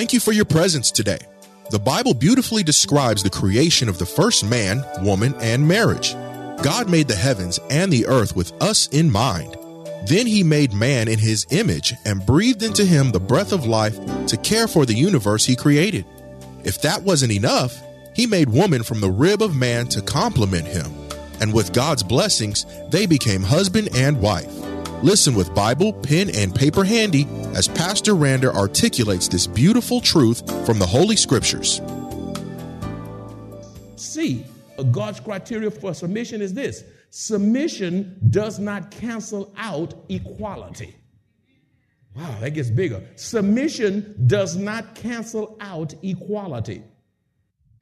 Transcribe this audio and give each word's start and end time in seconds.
Thank 0.00 0.14
you 0.14 0.20
for 0.20 0.32
your 0.32 0.46
presence 0.46 0.90
today. 0.90 1.18
The 1.68 1.78
Bible 1.78 2.14
beautifully 2.14 2.62
describes 2.62 3.22
the 3.22 3.28
creation 3.28 3.86
of 3.86 3.98
the 3.98 4.06
first 4.06 4.42
man, 4.42 4.82
woman, 5.02 5.34
and 5.42 5.68
marriage. 5.68 6.14
God 6.62 6.88
made 6.88 7.06
the 7.06 7.14
heavens 7.14 7.60
and 7.68 7.92
the 7.92 8.06
earth 8.06 8.34
with 8.34 8.50
us 8.62 8.88
in 8.88 9.10
mind. 9.10 9.58
Then 10.06 10.26
he 10.26 10.42
made 10.42 10.72
man 10.72 11.06
in 11.06 11.18
his 11.18 11.46
image 11.50 11.92
and 12.06 12.24
breathed 12.24 12.62
into 12.62 12.82
him 12.82 13.10
the 13.10 13.20
breath 13.20 13.52
of 13.52 13.66
life 13.66 13.94
to 14.28 14.38
care 14.38 14.66
for 14.66 14.86
the 14.86 14.94
universe 14.94 15.44
he 15.44 15.54
created. 15.54 16.06
If 16.64 16.80
that 16.80 17.02
wasn't 17.02 17.32
enough, 17.32 17.78
he 18.14 18.26
made 18.26 18.48
woman 18.48 18.82
from 18.82 19.02
the 19.02 19.10
rib 19.10 19.42
of 19.42 19.54
man 19.54 19.86
to 19.88 20.00
complement 20.00 20.66
him. 20.66 20.90
And 21.42 21.52
with 21.52 21.74
God's 21.74 22.02
blessings, 22.02 22.64
they 22.88 23.04
became 23.04 23.42
husband 23.42 23.90
and 23.94 24.22
wife. 24.22 24.69
Listen 25.02 25.34
with 25.34 25.54
Bible, 25.54 25.94
pen, 25.94 26.28
and 26.36 26.54
paper 26.54 26.84
handy 26.84 27.26
as 27.54 27.68
Pastor 27.68 28.12
Rander 28.12 28.52
articulates 28.54 29.28
this 29.28 29.46
beautiful 29.46 30.02
truth 30.02 30.46
from 30.66 30.78
the 30.78 30.84
Holy 30.84 31.16
Scriptures. 31.16 31.80
See, 33.96 34.44
God's 34.90 35.18
criteria 35.18 35.70
for 35.70 35.94
submission 35.94 36.42
is 36.42 36.52
this 36.52 36.84
submission 37.08 38.18
does 38.28 38.58
not 38.58 38.90
cancel 38.90 39.54
out 39.56 39.94
equality. 40.10 40.94
Wow, 42.14 42.36
that 42.40 42.50
gets 42.50 42.68
bigger. 42.68 43.02
Submission 43.16 44.14
does 44.26 44.56
not 44.56 44.94
cancel 44.94 45.56
out 45.60 45.94
equality. 46.02 46.82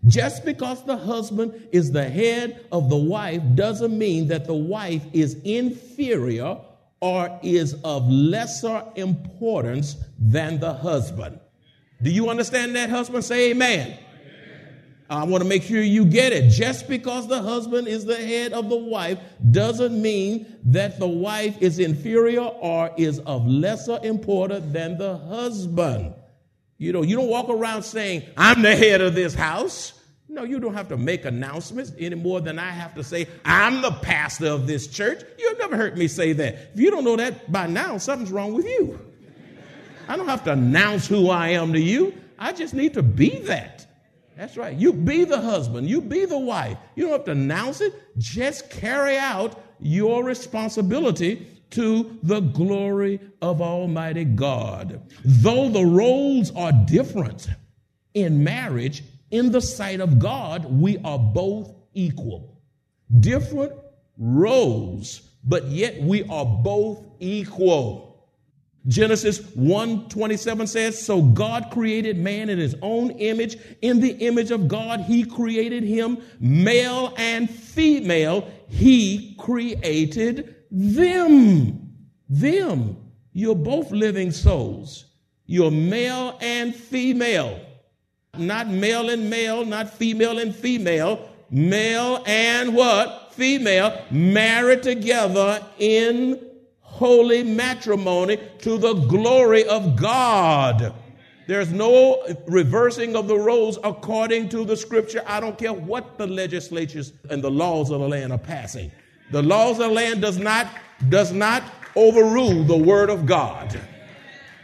Just 0.06 0.44
because 0.44 0.84
the 0.84 0.96
husband 0.96 1.68
is 1.72 1.90
the 1.90 2.08
head 2.08 2.64
of 2.70 2.88
the 2.88 2.96
wife 2.96 3.42
doesn't 3.56 3.98
mean 3.98 4.28
that 4.28 4.46
the 4.46 4.54
wife 4.54 5.02
is 5.12 5.34
inferior 5.42 6.60
or 7.00 7.38
is 7.42 7.74
of 7.84 8.10
lesser 8.10 8.82
importance 8.96 9.96
than 10.18 10.58
the 10.60 10.72
husband. 10.72 11.38
Do 12.02 12.10
you 12.10 12.28
understand 12.28 12.76
that, 12.76 12.90
husband? 12.90 13.24
Say 13.24 13.50
amen. 13.50 13.98
I 15.10 15.24
want 15.24 15.42
to 15.42 15.48
make 15.48 15.62
sure 15.62 15.80
you 15.80 16.04
get 16.04 16.32
it. 16.32 16.50
Just 16.50 16.86
because 16.86 17.28
the 17.28 17.40
husband 17.40 17.88
is 17.88 18.04
the 18.04 18.16
head 18.16 18.52
of 18.52 18.68
the 18.68 18.76
wife 18.76 19.18
doesn't 19.50 20.00
mean 20.00 20.46
that 20.64 20.98
the 20.98 21.08
wife 21.08 21.56
is 21.62 21.78
inferior 21.78 22.42
or 22.42 22.90
is 22.96 23.18
of 23.20 23.46
lesser 23.46 23.98
importance 24.02 24.70
than 24.72 24.98
the 24.98 25.16
husband. 25.16 26.14
You 26.76 26.92
know, 26.92 27.02
you 27.02 27.16
don't 27.16 27.28
walk 27.28 27.48
around 27.48 27.84
saying, 27.84 28.22
I'm 28.36 28.60
the 28.60 28.76
head 28.76 29.00
of 29.00 29.14
this 29.14 29.34
house. 29.34 29.97
No, 30.38 30.44
you 30.44 30.60
don't 30.60 30.74
have 30.74 30.86
to 30.90 30.96
make 30.96 31.24
announcements 31.24 31.90
any 31.98 32.14
more 32.14 32.40
than 32.40 32.60
I 32.60 32.70
have 32.70 32.94
to 32.94 33.02
say, 33.02 33.26
I'm 33.44 33.82
the 33.82 33.90
pastor 33.90 34.46
of 34.46 34.68
this 34.68 34.86
church. 34.86 35.24
You've 35.36 35.58
never 35.58 35.76
heard 35.76 35.98
me 35.98 36.06
say 36.06 36.32
that. 36.32 36.70
If 36.74 36.78
you 36.78 36.92
don't 36.92 37.02
know 37.02 37.16
that 37.16 37.50
by 37.50 37.66
now, 37.66 37.98
something's 37.98 38.30
wrong 38.30 38.54
with 38.54 38.64
you. 38.64 39.00
I 40.06 40.16
don't 40.16 40.28
have 40.28 40.44
to 40.44 40.52
announce 40.52 41.08
who 41.08 41.28
I 41.28 41.48
am 41.48 41.72
to 41.72 41.80
you. 41.80 42.14
I 42.38 42.52
just 42.52 42.72
need 42.72 42.94
to 42.94 43.02
be 43.02 43.40
that. 43.46 43.84
That's 44.36 44.56
right. 44.56 44.76
You 44.76 44.92
be 44.92 45.24
the 45.24 45.40
husband, 45.40 45.90
you 45.90 46.00
be 46.00 46.24
the 46.24 46.38
wife. 46.38 46.78
You 46.94 47.06
don't 47.06 47.12
have 47.14 47.24
to 47.24 47.32
announce 47.32 47.80
it, 47.80 47.92
just 48.16 48.70
carry 48.70 49.16
out 49.16 49.60
your 49.80 50.22
responsibility 50.22 51.48
to 51.70 52.16
the 52.22 52.38
glory 52.38 53.18
of 53.42 53.60
Almighty 53.60 54.24
God. 54.24 55.02
Though 55.24 55.68
the 55.68 55.84
roles 55.84 56.54
are 56.54 56.70
different 56.86 57.48
in 58.14 58.44
marriage, 58.44 59.02
in 59.30 59.52
the 59.52 59.60
sight 59.60 60.00
of 60.00 60.18
God, 60.18 60.64
we 60.64 60.98
are 60.98 61.18
both 61.18 61.74
equal. 61.94 62.60
Different 63.20 63.72
roles, 64.16 65.22
but 65.44 65.66
yet 65.68 66.02
we 66.02 66.24
are 66.24 66.44
both 66.44 67.04
equal. 67.20 68.08
Genesis 68.86 69.40
1:27 69.54 70.66
says, 70.66 70.98
"So 70.98 71.20
God 71.20 71.66
created 71.70 72.16
man 72.16 72.48
in 72.48 72.58
his 72.58 72.74
own 72.80 73.10
image, 73.10 73.58
in 73.82 74.00
the 74.00 74.12
image 74.18 74.50
of 74.50 74.66
God 74.66 75.00
he 75.02 75.24
created 75.24 75.82
him, 75.82 76.18
male 76.40 77.12
and 77.18 77.50
female 77.50 78.46
he 78.68 79.34
created 79.36 80.54
them." 80.70 81.90
Them. 82.30 82.96
You're 83.32 83.54
both 83.54 83.90
living 83.90 84.30
souls. 84.30 85.04
You're 85.46 85.70
male 85.70 86.36
and 86.40 86.74
female. 86.74 87.58
Not 88.38 88.68
male 88.68 89.10
and 89.10 89.28
male, 89.28 89.64
not 89.64 89.92
female 89.92 90.38
and 90.38 90.54
female. 90.54 91.28
Male 91.50 92.22
and 92.26 92.74
what? 92.74 93.32
Female 93.32 94.02
married 94.10 94.82
together 94.82 95.64
in 95.78 96.44
holy 96.80 97.42
matrimony 97.42 98.38
to 98.58 98.76
the 98.78 98.94
glory 98.94 99.64
of 99.64 99.96
God. 99.96 100.94
There's 101.46 101.72
no 101.72 102.22
reversing 102.46 103.16
of 103.16 103.26
the 103.26 103.38
roles 103.38 103.78
according 103.82 104.50
to 104.50 104.64
the 104.64 104.76
scripture. 104.76 105.22
I 105.26 105.40
don't 105.40 105.56
care 105.56 105.72
what 105.72 106.18
the 106.18 106.26
legislatures 106.26 107.12
and 107.30 107.42
the 107.42 107.50
laws 107.50 107.90
of 107.90 108.00
the 108.00 108.08
land 108.08 108.32
are 108.32 108.38
passing. 108.38 108.92
The 109.30 109.42
laws 109.42 109.78
of 109.78 109.88
the 109.88 109.94
land 109.94 110.20
does 110.20 110.38
not, 110.38 110.66
does 111.08 111.32
not 111.32 111.62
overrule 111.96 112.64
the 112.64 112.76
word 112.76 113.08
of 113.08 113.24
God. 113.24 113.80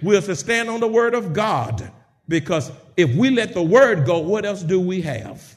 We 0.03 0.15
have 0.15 0.27
to 0.27 0.37
stand 0.37 0.69
on 0.69 0.81
the 0.81 0.89
word 0.89 1.15
of 1.15 1.33
God 1.33 1.91
because 2.29 2.73
if 2.97 3.15
we 3.15 3.31
let 3.31 3.55
the 3.55 3.63
word 3.63 4.07
go, 4.07 4.19
what 4.19 4.45
else 4.45 4.63
do 4.63 4.81
we 4.81 5.03
have? 5.03 5.57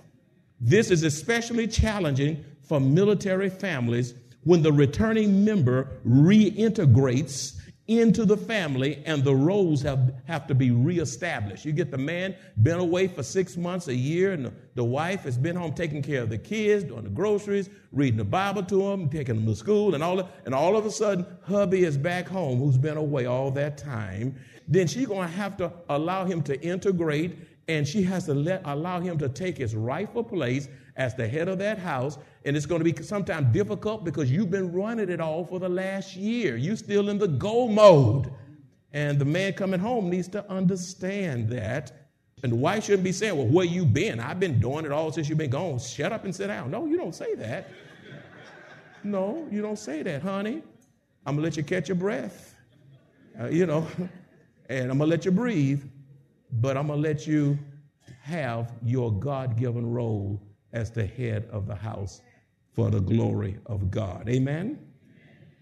This 0.60 0.92
is 0.92 1.04
especially 1.04 1.68
challenging 1.68 2.44
for 2.62 2.80
military 2.80 3.50
families 3.50 4.14
when 4.44 4.62
the 4.62 4.72
returning 4.72 5.44
member 5.46 5.90
reintegrates 6.08 7.58
into 7.88 8.26
the 8.26 8.36
family 8.36 9.02
and 9.06 9.24
the 9.24 9.34
roles 9.34 9.82
have, 9.82 10.14
have 10.26 10.46
to 10.48 10.56
be 10.56 10.72
reestablished. 10.72 11.64
You 11.64 11.72
get 11.72 11.90
the 11.90 11.98
man 11.98 12.36
been 12.62 12.80
away 12.80 13.08
for 13.08 13.24
six 13.24 13.56
months, 13.56 13.88
a 13.88 13.96
year, 13.96 14.34
and 14.34 14.46
the, 14.46 14.54
the 14.76 14.84
wife 14.84 15.22
has 15.22 15.38
been 15.38 15.56
home 15.56 15.74
taking 15.74 16.02
care 16.02 16.22
of 16.22 16.30
the 16.30 16.38
kids, 16.38 16.84
doing 16.84 17.04
the 17.04 17.10
groceries, 17.10 17.70
reading 17.94 18.18
the 18.18 18.26
Bible 18.26 18.64
to 18.64 18.90
them, 18.90 19.10
taking 19.10 19.36
them 19.36 19.46
to 19.46 19.56
school, 19.56 19.96
and 19.96 20.04
all, 20.04 20.30
and 20.46 20.54
all 20.54 20.76
of 20.76 20.86
a 20.86 20.92
sudden, 20.92 21.26
hubby 21.46 21.84
is 21.84 21.98
back 21.98 22.28
home 22.28 22.60
who's 22.60 22.78
been 22.78 22.98
away 22.98 23.26
all 23.26 23.52
that 23.52 23.78
time. 23.78 24.36
Then 24.68 24.88
she's 24.88 25.08
going 25.08 25.28
to 25.28 25.34
have 25.34 25.58
to 25.58 25.72
allow 25.90 26.26
him 26.26 26.42
to 26.44 26.62
integrate, 26.62 27.38
and 27.68 27.88
she 27.88 28.04
has 28.04 28.26
to 28.26 28.34
let, 28.34 28.62
allow 28.66 29.00
him 29.00 29.18
to 29.20 29.30
take 29.30 29.58
his 29.58 29.76
rightful 29.76 30.24
place 30.24 30.68
as 30.96 31.16
the 31.16 31.28
head 31.28 31.48
of 31.48 31.58
that 31.60 31.78
house. 31.78 32.18
And 32.46 32.58
it's 32.58 32.66
going 32.66 32.84
to 32.84 32.92
be 32.92 33.04
sometimes 33.04 33.54
difficult 33.54 34.04
because 34.04 34.32
you've 34.32 34.52
been 34.52 34.72
running 34.72 35.10
it 35.10 35.22
all 35.22 35.46
for 35.46 35.60
the 35.60 35.70
last 35.70 36.16
year. 36.16 36.58
You're 36.58 36.76
still 36.76 37.10
in 37.10 37.18
the 37.18 37.28
go 37.28 37.68
mode. 37.68 38.32
And 38.94 39.20
the 39.20 39.26
man 39.26 39.54
coming 39.54 39.80
home 39.80 40.10
needs 40.10 40.28
to 40.30 40.50
understand 40.50 41.50
that. 41.50 41.92
And 42.44 42.52
the 42.52 42.56
wife 42.56 42.86
shouldn't 42.86 43.04
be 43.04 43.12
saying, 43.12 43.36
Well, 43.36 43.48
where 43.48 43.66
you 43.66 43.86
been? 43.86 44.20
I've 44.20 44.40
been 44.40 44.60
doing 44.60 44.86
it 44.86 44.92
all 44.92 45.12
since 45.12 45.28
you've 45.28 45.38
been 45.38 45.50
gone. 45.50 45.80
Shut 45.80 46.12
up 46.12 46.24
and 46.24 46.36
sit 46.36 46.48
down. 46.48 46.72
No, 46.72 46.86
you 46.86 46.98
don't 46.98 47.16
say 47.16 47.36
that. 47.36 47.70
No, 49.04 49.48
you 49.52 49.62
don't 49.62 49.80
say 49.80 50.04
that, 50.04 50.22
honey. 50.22 50.62
I'm 51.26 51.36
going 51.36 51.38
to 51.38 51.42
let 51.44 51.58
you 51.58 51.64
catch 51.64 51.90
your 51.90 51.96
breath. 51.96 52.56
Uh, 53.40 53.48
you 53.48 53.66
know, 53.66 53.88
and 54.70 54.92
I'm 54.92 54.98
going 54.98 55.10
to 55.10 55.16
let 55.16 55.26
you 55.26 55.32
breathe, 55.32 55.84
but 56.52 56.78
I'm 56.78 56.88
going 56.88 57.02
to 57.02 57.08
let 57.08 57.28
you 57.28 57.58
have 58.22 58.72
your 58.84 59.12
God 59.12 59.58
given 59.58 59.90
role 59.90 60.42
as 60.74 60.92
the 60.92 61.06
head 61.06 61.48
of 61.52 61.68
the 61.68 61.76
house 61.76 62.22
for 62.74 62.90
the 62.90 63.00
glory 63.00 63.58
of 63.66 63.90
God. 63.90 64.30
Amen? 64.30 64.80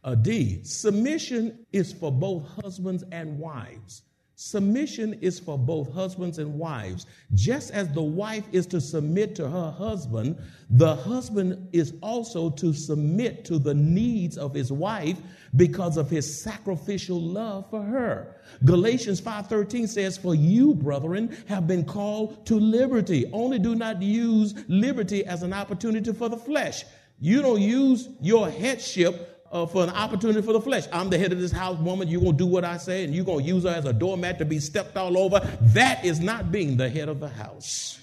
A 0.04 0.16
D, 0.16 0.64
submission 0.64 1.66
is 1.72 1.94
for 1.94 2.12
both 2.12 2.48
husbands 2.64 3.04
and 3.12 3.40
wives. 3.40 4.04
Submission 4.38 5.14
is 5.22 5.40
for 5.40 5.58
both 5.58 5.94
husbands 5.94 6.40
and 6.40 6.60
wives. 6.60 7.06
Just 7.34 7.72
as 7.72 7.90
the 7.94 8.02
wife 8.02 8.44
is 8.52 8.68
to 8.68 8.82
submit 8.82 9.34
to 9.36 9.50
her 9.50 9.72
husband, 9.72 10.38
the 10.70 10.94
husband 10.94 11.70
is 11.72 11.94
also 12.02 12.50
to 12.50 12.74
submit 12.74 13.46
to 13.46 13.58
the 13.58 13.74
needs 13.74 14.38
of 14.38 14.54
his 14.54 14.74
wife 14.74 15.18
because 15.56 15.96
of 15.96 16.10
his 16.10 16.42
sacrificial 16.42 17.20
love 17.20 17.70
for 17.70 17.82
her. 17.82 18.36
Galatians 18.66 19.22
5:13 19.22 19.88
says, 19.88 20.18
"For 20.18 20.36
you, 20.36 20.76
brethren, 20.76 21.30
have 21.46 21.66
been 21.66 21.86
called 21.86 22.46
to 22.48 22.60
liberty. 22.60 23.26
Only 23.32 23.58
do 23.58 23.74
not 23.74 24.02
use 24.02 24.54
liberty 24.68 25.26
as 25.26 25.44
an 25.44 25.54
opportunity 25.54 26.12
for 26.12 26.28
the 26.28 26.38
flesh. 26.38 26.84
You 27.22 27.42
don't 27.42 27.62
use 27.62 28.10
your 28.22 28.50
headship 28.50 29.35
uh, 29.56 29.66
for 29.66 29.84
an 29.84 29.90
opportunity 29.92 30.42
for 30.42 30.52
the 30.52 30.60
flesh. 30.60 30.84
I'm 30.92 31.10
the 31.10 31.18
head 31.18 31.32
of 31.32 31.40
this 31.40 31.52
house, 31.52 31.80
woman. 31.80 32.10
You're 32.10 32.20
going 32.20 32.34
to 32.34 32.38
do 32.38 32.46
what 32.46 32.66
I 32.66 32.76
say, 32.76 33.06
and 33.06 33.16
you're 33.16 33.24
going 33.24 33.46
to 33.46 33.50
use 33.50 33.64
her 33.64 33.70
as 33.70 33.86
a 33.86 33.94
doormat 33.94 34.38
to 34.40 34.46
be 34.46 34.60
stepped 34.60 34.98
all 34.98 35.18
over. 35.18 35.40
That 35.62 36.04
is 36.04 36.20
not 36.20 36.52
being 36.52 36.76
the 36.76 36.90
head 36.90 37.08
of 37.08 37.22
the 37.22 37.30
house. 37.30 38.00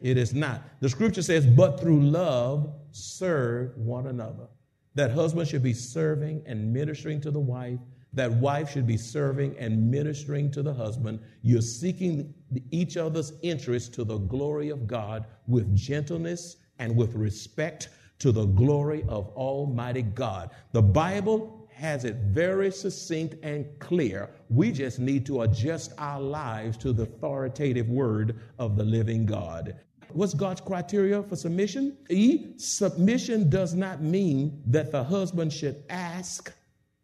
It 0.00 0.16
is 0.16 0.32
not. 0.32 0.62
The 0.80 0.88
scripture 0.88 1.20
says, 1.20 1.44
but 1.44 1.78
through 1.78 2.00
love, 2.00 2.72
serve 2.92 3.76
one 3.76 4.06
another. 4.06 4.46
That 4.94 5.10
husband 5.10 5.48
should 5.48 5.62
be 5.62 5.74
serving 5.74 6.42
and 6.46 6.72
ministering 6.72 7.20
to 7.22 7.30
the 7.30 7.40
wife. 7.40 7.78
That 8.14 8.32
wife 8.32 8.70
should 8.70 8.86
be 8.86 8.96
serving 8.96 9.54
and 9.58 9.90
ministering 9.90 10.50
to 10.52 10.62
the 10.62 10.72
husband. 10.72 11.20
You're 11.42 11.60
seeking 11.60 12.32
each 12.70 12.96
other's 12.96 13.34
interests 13.42 13.90
to 13.96 14.04
the 14.04 14.16
glory 14.16 14.70
of 14.70 14.86
God 14.86 15.26
with 15.46 15.76
gentleness 15.76 16.56
and 16.78 16.96
with 16.96 17.14
respect 17.14 17.90
to 18.18 18.32
the 18.32 18.46
glory 18.46 19.04
of 19.08 19.28
Almighty 19.36 20.02
God. 20.02 20.50
The 20.72 20.82
Bible 20.82 21.68
has 21.72 22.04
it 22.04 22.16
very 22.16 22.70
succinct 22.70 23.36
and 23.42 23.66
clear. 23.78 24.30
We 24.48 24.72
just 24.72 24.98
need 24.98 25.26
to 25.26 25.42
adjust 25.42 25.92
our 25.98 26.20
lives 26.20 26.78
to 26.78 26.92
the 26.92 27.02
authoritative 27.02 27.88
word 27.88 28.40
of 28.58 28.76
the 28.76 28.84
living 28.84 29.26
God. 29.26 29.76
What's 30.12 30.32
God's 30.32 30.62
criteria 30.62 31.22
for 31.22 31.36
submission? 31.36 31.98
E, 32.08 32.54
submission 32.56 33.50
does 33.50 33.74
not 33.74 34.00
mean 34.00 34.62
that 34.66 34.90
the 34.90 35.04
husband 35.04 35.52
should 35.52 35.84
ask 35.90 36.50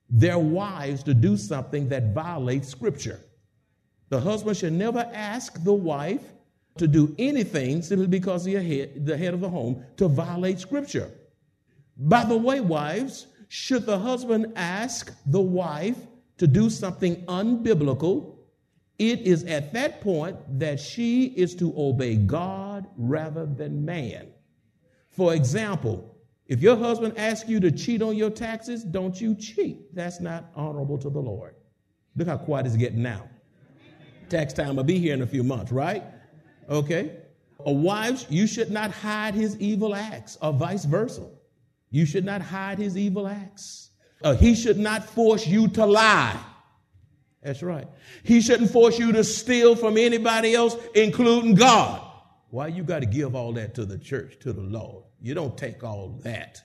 their 0.08 0.38
wives 0.38 1.02
to 1.02 1.12
do 1.12 1.36
something 1.36 1.88
that 1.90 2.14
violates 2.14 2.68
Scripture. 2.68 3.20
The 4.08 4.20
husband 4.20 4.56
should 4.56 4.72
never 4.72 5.10
ask 5.12 5.62
the 5.64 5.72
wife 5.74 6.32
to 6.78 6.86
do 6.86 7.14
anything 7.18 7.82
simply 7.82 8.06
because 8.06 8.44
the 8.44 8.54
head, 8.54 9.06
the 9.06 9.16
head 9.16 9.34
of 9.34 9.40
the 9.40 9.48
home 9.48 9.84
to 9.96 10.08
violate 10.08 10.58
scripture. 10.58 11.10
By 11.96 12.24
the 12.24 12.36
way, 12.36 12.60
wives, 12.60 13.26
should 13.48 13.84
the 13.84 13.98
husband 13.98 14.52
ask 14.56 15.14
the 15.26 15.40
wife 15.40 15.98
to 16.38 16.46
do 16.46 16.70
something 16.70 17.16
unbiblical, 17.26 18.36
it 18.98 19.20
is 19.20 19.44
at 19.44 19.72
that 19.74 20.00
point 20.00 20.36
that 20.58 20.80
she 20.80 21.26
is 21.26 21.54
to 21.56 21.72
obey 21.76 22.16
God 22.16 22.86
rather 22.96 23.46
than 23.46 23.84
man. 23.84 24.28
For 25.10 25.34
example, 25.34 26.16
if 26.46 26.60
your 26.60 26.76
husband 26.76 27.18
asks 27.18 27.48
you 27.48 27.60
to 27.60 27.70
cheat 27.70 28.02
on 28.02 28.16
your 28.16 28.30
taxes, 28.30 28.84
don't 28.84 29.20
you 29.20 29.34
cheat. 29.34 29.94
That's 29.94 30.20
not 30.20 30.50
honorable 30.54 30.98
to 30.98 31.10
the 31.10 31.20
Lord. 31.20 31.54
Look 32.16 32.28
how 32.28 32.38
quiet 32.38 32.66
it's 32.66 32.76
getting 32.76 33.02
now. 33.02 33.28
Tax 34.28 34.52
time 34.52 34.76
will 34.76 34.84
be 34.84 34.98
here 34.98 35.14
in 35.14 35.22
a 35.22 35.26
few 35.26 35.42
months, 35.42 35.72
right? 35.72 36.04
Okay. 36.68 37.16
Wives, 37.64 38.26
you 38.28 38.46
should 38.46 38.70
not 38.70 38.90
hide 38.90 39.34
his 39.34 39.58
evil 39.58 39.94
acts, 39.94 40.36
or 40.42 40.52
vice 40.52 40.84
versa. 40.84 41.28
You 41.90 42.06
should 42.06 42.24
not 42.24 42.42
hide 42.42 42.78
his 42.78 42.96
evil 42.96 43.28
acts. 43.28 43.90
Uh, 44.22 44.34
he 44.34 44.54
should 44.54 44.78
not 44.78 45.04
force 45.04 45.46
you 45.46 45.68
to 45.68 45.86
lie. 45.86 46.38
That's 47.42 47.62
right. 47.62 47.86
He 48.22 48.40
shouldn't 48.40 48.70
force 48.70 48.98
you 48.98 49.12
to 49.12 49.24
steal 49.24 49.74
from 49.74 49.96
anybody 49.96 50.54
else, 50.54 50.76
including 50.94 51.54
God. 51.54 52.00
Why 52.50 52.68
you 52.68 52.82
got 52.82 53.00
to 53.00 53.06
give 53.06 53.34
all 53.34 53.52
that 53.54 53.74
to 53.74 53.84
the 53.84 53.98
church, 53.98 54.38
to 54.40 54.52
the 54.52 54.62
Lord? 54.62 55.04
You 55.20 55.34
don't 55.34 55.56
take 55.56 55.82
all 55.82 56.20
that. 56.22 56.60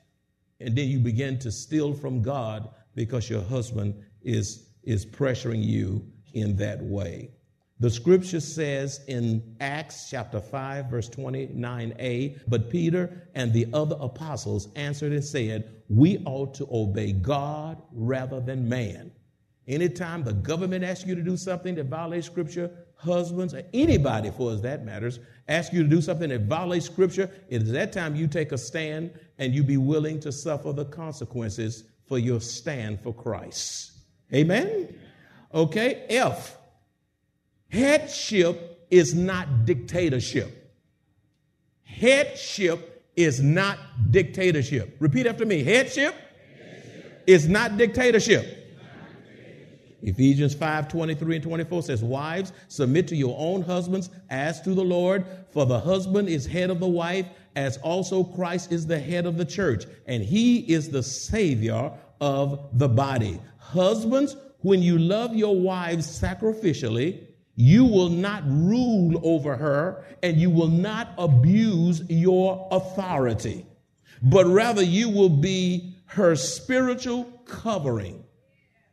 And 0.60 0.76
then 0.76 0.88
you 0.88 1.00
begin 1.00 1.40
to 1.40 1.52
steal 1.52 1.94
from 1.94 2.22
God 2.22 2.70
because 2.96 3.30
your 3.30 3.42
husband 3.44 3.96
is, 4.22 4.70
is 4.84 5.06
pressuring 5.06 5.64
you 5.64 6.06
in 6.34 6.56
that 6.58 6.82
way. 6.82 7.32
The 7.80 7.90
scripture 7.92 8.40
says 8.40 9.02
in 9.08 9.56
Acts 9.62 10.10
chapter 10.10 10.42
5, 10.42 10.88
verse 10.88 11.10
29a, 11.10 12.40
but 12.48 12.72
Peter 12.72 13.30
and 13.36 13.54
the 13.54 13.68
other 13.72 13.96
apostles 14.00 14.70
answered 14.76 15.12
and 15.12 15.24
said, 15.24 15.70
We 15.88 16.24
ought 16.26 16.56
to 16.56 16.68
obey 16.72 17.12
God 17.12 17.80
rather 17.92 18.40
than 18.40 18.68
man. 18.68 19.12
Anytime 19.68 20.24
the 20.24 20.34
government 20.34 20.84
asks 20.84 21.06
you 21.06 21.14
to 21.14 21.22
do 21.22 21.38
something 21.38 21.76
that 21.76 21.86
violates 21.86 22.26
scripture, 22.26 22.72
husbands, 22.96 23.54
or 23.54 23.62
anybody 23.74 24.32
for 24.32 24.52
us 24.52 24.62
that 24.62 24.84
matters, 24.84 25.20
ask 25.48 25.72
you 25.72 25.84
to 25.84 25.90
do 25.90 26.02
something 26.02 26.30
that 26.30 26.44
violates 26.44 26.88
scripture, 26.88 27.30
it 27.50 27.62
is 27.62 27.72
that 27.72 27.94
time 27.94 28.16
you 28.16 28.28
take 28.28 28.54
a 28.54 28.58
stand 28.58 29.12
and 29.38 29.54
you 29.54 29.64
be 29.64 29.78
willing 29.78 30.20
to 30.22 30.32
suffer 30.32 30.74
the 30.74 30.86
consequences 30.86 31.84
for 32.08 32.18
your 32.18 32.42
stand 32.42 33.00
for 33.02 33.14
Christ. 33.14 33.92
Amen? 34.34 34.98
Okay, 35.54 36.06
F. 36.10 36.57
Headship 37.70 38.88
is 38.90 39.14
not 39.14 39.66
dictatorship. 39.66 40.76
Headship 41.84 43.06
is 43.16 43.42
not 43.42 43.78
dictatorship. 44.12 44.96
Repeat 45.00 45.26
after 45.28 45.46
me. 45.46 45.64
Headship, 45.64 46.16
Headship. 46.60 47.24
is 47.26 47.50
not 47.50 47.78
dictatorship. 47.78 48.58
Ephesians 50.04 50.54
5 50.54 50.88
23 50.88 51.36
and 51.36 51.44
24 51.44 51.84
says, 51.84 52.04
Wives, 52.04 52.54
submit 52.68 53.08
to 53.08 53.16
your 53.16 53.36
own 53.38 53.64
husbands 53.64 54.10
as 54.30 54.62
to 54.62 54.74
the 54.74 54.84
Lord, 54.84 55.26
for 55.50 55.66
the 55.66 55.80
husband 55.80 56.30
is 56.30 56.46
head 56.46 56.70
of 56.70 56.80
the 56.80 56.88
wife, 56.88 57.26
as 57.56 57.78
also 57.78 58.24
Christ 58.24 58.72
is 58.72 58.86
the 58.86 59.00
head 59.00 59.26
of 59.26 59.38
the 59.38 59.46
church, 59.46 59.86
and 60.06 60.24
he 60.24 60.60
is 60.72 60.90
the 60.90 61.02
Savior 61.02 61.92
of 62.22 62.70
the 62.74 62.88
body. 62.88 63.40
Husbands, 63.58 64.36
when 64.60 64.82
you 64.82 65.00
love 65.00 65.36
your 65.36 65.60
wives 65.60 66.08
sacrificially, 66.08 67.27
you 67.58 67.86
will 67.86 68.10
not 68.10 68.44
rule 68.48 69.20
over 69.24 69.58
her 69.58 70.06
and 70.22 70.38
you 70.38 70.50
will 70.52 70.68
not 70.68 71.10
abuse 71.18 72.04
your 72.08 72.68
authority, 72.72 73.66
but 74.22 74.46
rather 74.46 74.84
you 74.84 75.10
will 75.10 75.30
be 75.30 75.96
her 76.06 76.36
spiritual 76.36 77.24
covering. 77.46 78.24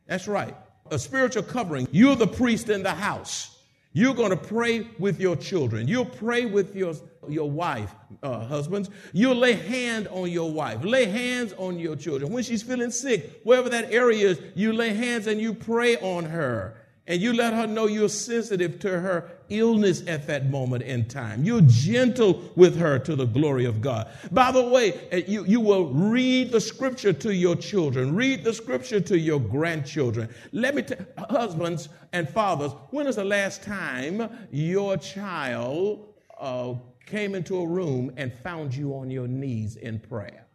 That's 0.06 0.26
right. 0.26 0.56
A 0.90 0.98
spiritual 0.98 1.42
covering. 1.42 1.86
You're 1.92 2.16
the 2.16 2.26
priest 2.26 2.70
in 2.70 2.82
the 2.82 2.92
house. 2.92 3.50
You're 3.92 4.14
going 4.14 4.30
to 4.30 4.36
pray 4.36 4.88
with 4.98 5.20
your 5.20 5.36
children. 5.36 5.86
You'll 5.86 6.06
pray 6.06 6.46
with 6.46 6.74
your, 6.74 6.94
your 7.28 7.50
wife, 7.50 7.94
uh, 8.22 8.46
husbands. 8.46 8.88
You'll 9.12 9.36
lay 9.36 9.52
hand 9.52 10.08
on 10.08 10.30
your 10.30 10.50
wife. 10.50 10.82
Lay 10.82 11.04
hands 11.04 11.52
on 11.58 11.78
your 11.78 11.96
children. 11.96 12.32
When 12.32 12.42
she's 12.42 12.62
feeling 12.62 12.90
sick, 12.90 13.42
wherever 13.44 13.68
that 13.68 13.92
area 13.92 14.30
is, 14.30 14.40
you 14.54 14.72
lay 14.72 14.94
hands 14.94 15.26
and 15.26 15.38
you 15.38 15.52
pray 15.52 15.98
on 15.98 16.24
her 16.24 16.78
and 17.06 17.20
you 17.20 17.34
let 17.34 17.52
her 17.52 17.66
know 17.66 17.86
you're 17.86 18.08
sensitive 18.08 18.78
to 18.80 18.88
her 18.88 19.30
illness 19.50 20.02
at 20.06 20.26
that 20.26 20.48
moment 20.48 20.82
in 20.84 21.06
time. 21.06 21.44
You're 21.44 21.60
gentle 21.60 22.50
with 22.56 22.78
her 22.78 22.98
to 23.00 23.14
the 23.14 23.26
glory 23.26 23.66
of 23.66 23.82
God. 23.82 24.08
By 24.32 24.50
the 24.50 24.62
way, 24.62 25.08
uh, 25.12 25.16
you, 25.16 25.44
you 25.44 25.60
will 25.60 25.88
read 25.88 26.50
the 26.50 26.60
scripture 26.60 27.12
to 27.12 27.34
your 27.34 27.56
children, 27.56 28.14
read 28.14 28.42
the 28.42 28.54
scripture 28.54 29.00
to 29.00 29.18
your 29.18 29.38
grandchildren. 29.38 30.30
Let 30.52 30.74
me 30.74 30.82
tell 30.82 31.04
husbands 31.28 31.90
and 32.14 32.26
fathers, 32.26 32.72
when 32.90 33.06
is 33.06 33.16
the 33.16 33.24
last 33.24 33.62
time 33.62 34.30
your 34.50 34.96
child 34.96 36.14
uh, 36.40 36.74
came 37.04 37.34
into 37.34 37.60
a 37.60 37.66
room 37.66 38.12
and 38.16 38.32
found 38.32 38.74
you 38.74 38.94
on 38.94 39.10
your 39.10 39.28
knees 39.28 39.76
in 39.76 39.98
prayer? 39.98 40.46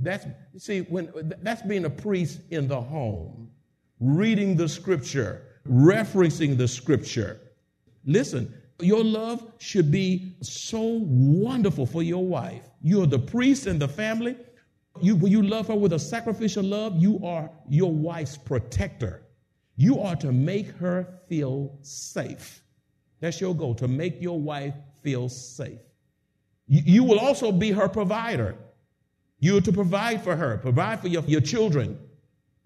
That's 0.00 0.26
see 0.58 0.80
when 0.80 1.32
that's 1.42 1.62
being 1.62 1.84
a 1.84 1.90
priest 1.90 2.40
in 2.50 2.66
the 2.66 2.80
home 2.80 3.51
reading 4.02 4.56
the 4.56 4.68
scripture, 4.68 5.42
referencing 5.68 6.56
the 6.56 6.66
scripture. 6.66 7.40
Listen, 8.04 8.52
your 8.80 9.04
love 9.04 9.52
should 9.58 9.92
be 9.92 10.34
so 10.40 11.00
wonderful 11.04 11.86
for 11.86 12.02
your 12.02 12.24
wife. 12.26 12.64
You're 12.82 13.06
the 13.06 13.18
priest 13.18 13.68
in 13.68 13.78
the 13.78 13.86
family. 13.86 14.36
You, 15.00 15.14
when 15.14 15.30
you 15.30 15.42
love 15.42 15.68
her 15.68 15.76
with 15.76 15.92
a 15.92 15.98
sacrificial 15.98 16.64
love, 16.64 17.00
you 17.00 17.24
are 17.24 17.48
your 17.68 17.92
wife's 17.92 18.36
protector. 18.36 19.22
You 19.76 20.00
are 20.00 20.16
to 20.16 20.32
make 20.32 20.68
her 20.72 21.20
feel 21.28 21.78
safe. 21.82 22.64
That's 23.20 23.40
your 23.40 23.54
goal, 23.54 23.74
to 23.76 23.86
make 23.86 24.20
your 24.20 24.38
wife 24.38 24.74
feel 25.00 25.28
safe. 25.28 25.78
You, 26.66 26.82
you 26.84 27.04
will 27.04 27.20
also 27.20 27.52
be 27.52 27.70
her 27.70 27.88
provider. 27.88 28.56
You 29.38 29.58
are 29.58 29.60
to 29.60 29.72
provide 29.72 30.22
for 30.22 30.34
her, 30.34 30.58
provide 30.58 31.00
for 31.00 31.08
your, 31.08 31.22
your 31.22 31.40
children, 31.40 31.98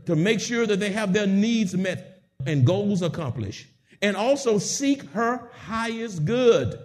to 0.07 0.17
make 0.17 0.41
sure 0.41 0.67
that 0.67 0.81
they 0.81 0.91
have 0.91 1.13
their 1.13 1.27
needs 1.27 1.77
met 1.77 2.23
and 2.47 2.65
goals 2.65 3.03
accomplished. 3.03 3.67
And 4.03 4.17
also 4.17 4.59
seek 4.59 5.03
her 5.11 5.51
highest 5.53 6.25
good, 6.25 6.79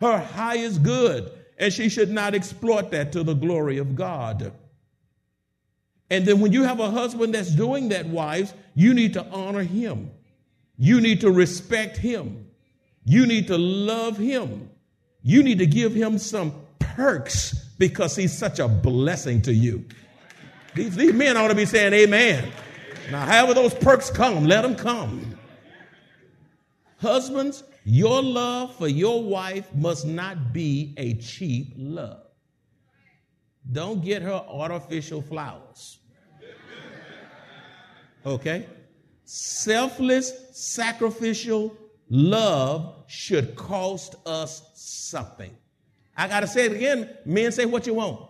her 0.00 0.18
highest 0.18 0.82
good. 0.82 1.30
And 1.58 1.72
she 1.72 1.88
should 1.88 2.10
not 2.10 2.34
exploit 2.34 2.90
that 2.90 3.12
to 3.12 3.22
the 3.22 3.34
glory 3.34 3.78
of 3.78 3.94
God. 3.94 4.52
And 6.10 6.24
then 6.24 6.40
when 6.40 6.52
you 6.52 6.64
have 6.64 6.80
a 6.80 6.90
husband 6.90 7.34
that's 7.34 7.50
doing 7.50 7.88
that, 7.88 8.06
wives, 8.06 8.52
you 8.74 8.94
need 8.94 9.14
to 9.14 9.24
honor 9.26 9.62
him. 9.62 10.10
You 10.76 11.00
need 11.00 11.22
to 11.22 11.30
respect 11.30 11.96
him. 11.96 12.46
You 13.04 13.26
need 13.26 13.46
to 13.48 13.56
love 13.56 14.16
him. 14.16 14.70
You 15.22 15.42
need 15.42 15.58
to 15.58 15.66
give 15.66 15.94
him 15.94 16.18
some 16.18 16.52
perks 16.78 17.54
because 17.78 18.14
he's 18.14 18.36
such 18.36 18.58
a 18.58 18.68
blessing 18.68 19.42
to 19.42 19.52
you. 19.52 19.84
These, 20.74 20.94
these 20.96 21.12
men 21.14 21.36
ought 21.36 21.48
to 21.48 21.54
be 21.54 21.64
saying 21.64 21.94
amen. 21.94 22.52
Now, 23.10 23.24
however 23.24 23.54
those 23.54 23.74
perks 23.74 24.10
come, 24.10 24.46
let 24.46 24.62
them 24.62 24.74
come. 24.74 25.38
Husbands, 26.98 27.62
your 27.84 28.22
love 28.22 28.74
for 28.76 28.88
your 28.88 29.22
wife 29.22 29.72
must 29.74 30.06
not 30.06 30.52
be 30.52 30.94
a 30.96 31.14
cheap 31.14 31.74
love. 31.76 32.22
Don't 33.70 34.02
get 34.04 34.22
her 34.22 34.44
artificial 34.48 35.22
flowers. 35.22 35.98
Okay? 38.24 38.66
Selfless, 39.24 40.32
sacrificial 40.52 41.76
love 42.08 43.04
should 43.06 43.54
cost 43.56 44.16
us 44.26 44.70
something. 44.74 45.54
I 46.16 46.28
got 46.28 46.40
to 46.40 46.46
say 46.46 46.66
it 46.66 46.72
again. 46.72 47.10
Men 47.24 47.52
say 47.52 47.66
what 47.66 47.86
you 47.86 47.94
want. 47.94 48.20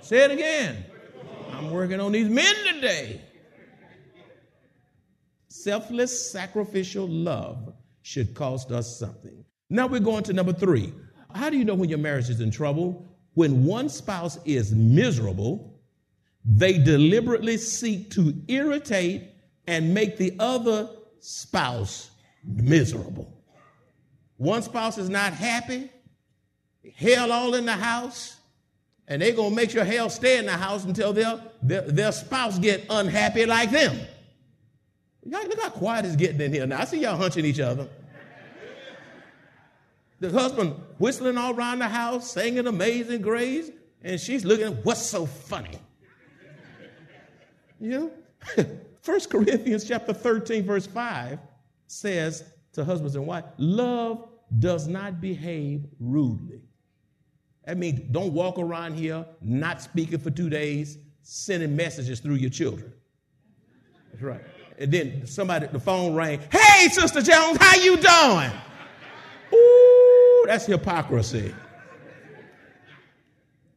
Say 0.00 0.24
it 0.24 0.30
again. 0.30 0.84
I'm 1.52 1.70
working 1.70 2.00
on 2.00 2.12
these 2.12 2.28
men 2.28 2.54
today. 2.74 3.22
Selfless, 5.62 6.30
sacrificial 6.30 7.08
love 7.08 7.74
should 8.02 8.32
cost 8.34 8.70
us 8.70 8.98
something. 8.98 9.44
Now 9.70 9.88
we're 9.88 10.00
going 10.00 10.22
to 10.24 10.32
number 10.32 10.52
three. 10.52 10.92
How 11.34 11.50
do 11.50 11.58
you 11.58 11.64
know 11.64 11.74
when 11.74 11.88
your 11.88 11.98
marriage 11.98 12.30
is 12.30 12.40
in 12.40 12.50
trouble? 12.50 13.04
When 13.34 13.64
one 13.64 13.88
spouse 13.88 14.38
is 14.44 14.72
miserable, 14.72 15.80
they 16.44 16.78
deliberately 16.78 17.56
seek 17.56 18.10
to 18.12 18.34
irritate 18.46 19.24
and 19.66 19.92
make 19.92 20.16
the 20.16 20.32
other 20.38 20.88
spouse 21.20 22.10
miserable. 22.44 23.42
One 24.36 24.62
spouse 24.62 24.96
is 24.96 25.08
not 25.08 25.32
happy, 25.32 25.90
hell 26.94 27.32
all 27.32 27.54
in 27.54 27.66
the 27.66 27.72
house, 27.72 28.36
and 29.08 29.20
they're 29.20 29.32
going 29.32 29.50
to 29.50 29.56
make 29.56 29.70
sure 29.70 29.84
hell 29.84 30.08
stay 30.08 30.38
in 30.38 30.46
the 30.46 30.52
house 30.52 30.84
until 30.84 31.12
their, 31.12 31.40
their, 31.62 31.82
their 31.82 32.12
spouse 32.12 32.58
get 32.60 32.86
unhappy 32.88 33.44
like 33.44 33.72
them. 33.72 33.98
Y'all, 35.28 35.46
look 35.46 35.60
how 35.60 35.68
quiet 35.68 36.06
it's 36.06 36.16
getting 36.16 36.40
in 36.40 36.52
here 36.52 36.66
now. 36.66 36.80
I 36.80 36.84
see 36.86 37.00
y'all 37.00 37.16
hunching 37.16 37.44
each 37.44 37.60
other. 37.60 37.86
The 40.20 40.30
husband 40.30 40.74
whistling 40.98 41.36
all 41.36 41.54
around 41.54 41.80
the 41.80 41.88
house, 41.88 42.32
singing 42.32 42.66
Amazing 42.66 43.20
Grace, 43.20 43.70
and 44.02 44.18
she's 44.18 44.44
looking, 44.44 44.72
what's 44.84 45.02
so 45.02 45.26
funny? 45.26 45.78
You 47.78 47.90
know? 47.90 48.10
1 49.04 49.20
Corinthians 49.30 49.84
chapter 49.86 50.14
13, 50.14 50.64
verse 50.64 50.86
5 50.86 51.38
says 51.86 52.44
to 52.72 52.84
husbands 52.84 53.14
and 53.14 53.26
wives, 53.26 53.46
love 53.58 54.28
does 54.58 54.88
not 54.88 55.20
behave 55.20 55.84
rudely. 56.00 56.62
That 57.66 57.76
means 57.76 58.00
don't 58.10 58.32
walk 58.32 58.58
around 58.58 58.94
here 58.94 59.26
not 59.42 59.82
speaking 59.82 60.18
for 60.18 60.30
two 60.30 60.48
days, 60.48 60.96
sending 61.22 61.76
messages 61.76 62.18
through 62.18 62.36
your 62.36 62.50
children. 62.50 62.92
That's 64.10 64.22
right 64.22 64.40
and 64.78 64.92
then 64.92 65.26
somebody, 65.26 65.66
the 65.66 65.80
phone 65.80 66.14
rang. 66.14 66.40
Hey, 66.50 66.88
Sister 66.88 67.20
Jones, 67.20 67.58
how 67.60 67.76
you 67.76 67.96
doing? 67.96 68.50
Ooh, 69.52 70.44
that's 70.46 70.66
hypocrisy. 70.66 71.54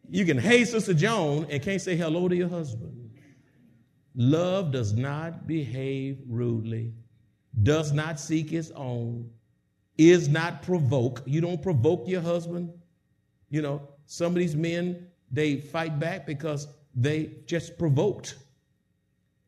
You 0.10 0.26
can 0.26 0.38
hey 0.38 0.66
Sister 0.66 0.94
Jones 0.94 1.48
and 1.50 1.64
can't 1.64 1.82
say 1.82 1.96
hello 1.96 2.28
to 2.28 2.36
your 2.36 2.50
husband. 2.50 3.12
Love 4.14 4.74
does 4.74 4.92
not 4.92 5.48
behave 5.48 6.20
rudely, 6.28 6.94
does 7.64 7.94
not 7.94 8.20
seek 8.20 8.52
its 8.52 8.72
own, 8.72 9.30
is 9.98 10.28
not 10.28 10.64
provoke. 10.64 11.24
You 11.26 11.40
don't 11.40 11.62
provoke 11.62 12.10
your 12.10 12.20
husband. 12.20 12.74
You 13.50 13.62
know, 13.62 13.88
some 14.06 14.34
of 14.34 14.36
these 14.36 14.56
men, 14.56 15.08
they 15.32 15.62
fight 15.62 15.98
back 15.98 16.26
because 16.26 16.68
they 16.94 17.32
just 17.46 17.78
provoked. 17.78 18.36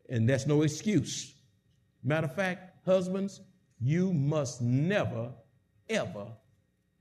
And 0.08 0.30
that's 0.30 0.48
no 0.48 0.62
excuse. 0.62 1.33
Matter 2.04 2.28
of 2.28 2.36
fact, 2.36 2.86
husbands, 2.86 3.42
you 3.80 4.14
must 4.14 4.62
never, 4.62 5.32
ever, 5.90 6.28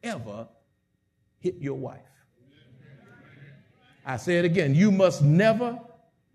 ever 0.03 0.49
hit 1.39 1.57
your 1.61 1.75
wife. 1.75 2.01
I 4.05 4.17
say 4.17 4.39
it 4.39 4.45
again. 4.45 4.75
You 4.75 4.91
must 4.91 5.23
never, 5.23 5.79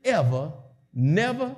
ever, 0.03 0.51
never, 0.93 1.55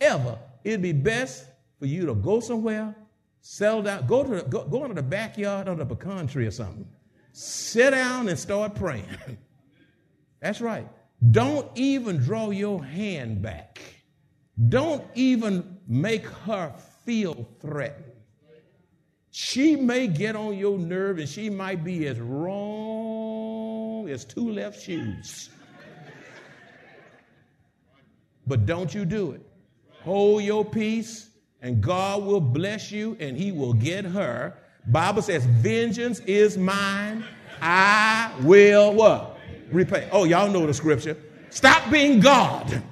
ever. 0.00 0.38
It'd 0.64 0.82
be 0.82 0.92
best 0.92 1.46
for 1.78 1.86
you 1.86 2.06
to 2.06 2.14
go 2.14 2.40
somewhere, 2.40 2.94
settle 3.40 3.82
down, 3.82 4.06
go 4.06 4.22
to 4.22 4.36
the, 4.36 4.42
go, 4.42 4.64
go 4.64 4.84
into 4.84 4.94
the 4.94 5.02
backyard 5.02 5.68
of 5.68 5.78
the 5.78 5.84
pecan 5.84 6.26
tree 6.26 6.46
or 6.46 6.50
something. 6.50 6.86
Sit 7.32 7.90
down 7.90 8.28
and 8.28 8.38
start 8.38 8.74
praying. 8.74 9.04
That's 10.40 10.60
right. 10.60 10.88
Don't 11.30 11.66
even 11.76 12.18
draw 12.18 12.50
your 12.50 12.84
hand 12.84 13.42
back. 13.42 13.80
Don't 14.68 15.04
even 15.14 15.78
make 15.86 16.26
her 16.26 16.72
feel 17.04 17.48
threatened. 17.60 18.04
She 19.30 19.76
may 19.76 20.08
get 20.08 20.36
on 20.36 20.58
your 20.58 20.78
nerve 20.78 21.18
and 21.18 21.28
she 21.28 21.48
might 21.48 21.82
be 21.82 22.06
as 22.06 22.20
wrong 22.20 24.08
as 24.10 24.24
two 24.26 24.50
left 24.50 24.80
shoes. 24.80 25.48
But 28.46 28.66
don't 28.66 28.94
you 28.94 29.06
do 29.06 29.32
it. 29.32 29.40
Hold 30.02 30.42
your 30.42 30.64
peace 30.64 31.30
and 31.62 31.80
God 31.80 32.24
will 32.24 32.40
bless 32.40 32.92
you 32.92 33.16
and 33.20 33.36
he 33.36 33.52
will 33.52 33.72
get 33.72 34.04
her. 34.04 34.58
Bible 34.86 35.22
says, 35.22 35.46
vengeance 35.46 36.18
is 36.20 36.58
mine. 36.58 37.24
I 37.62 38.32
will 38.42 38.92
what? 38.92 39.38
Repay. 39.70 40.08
Oh, 40.12 40.24
y'all 40.24 40.50
know 40.50 40.66
the 40.66 40.74
scripture. 40.74 41.16
Stop 41.48 41.90
being 41.90 42.20
God. 42.20 42.82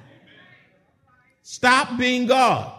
Stop 1.51 1.97
being 1.97 2.27
God. 2.27 2.71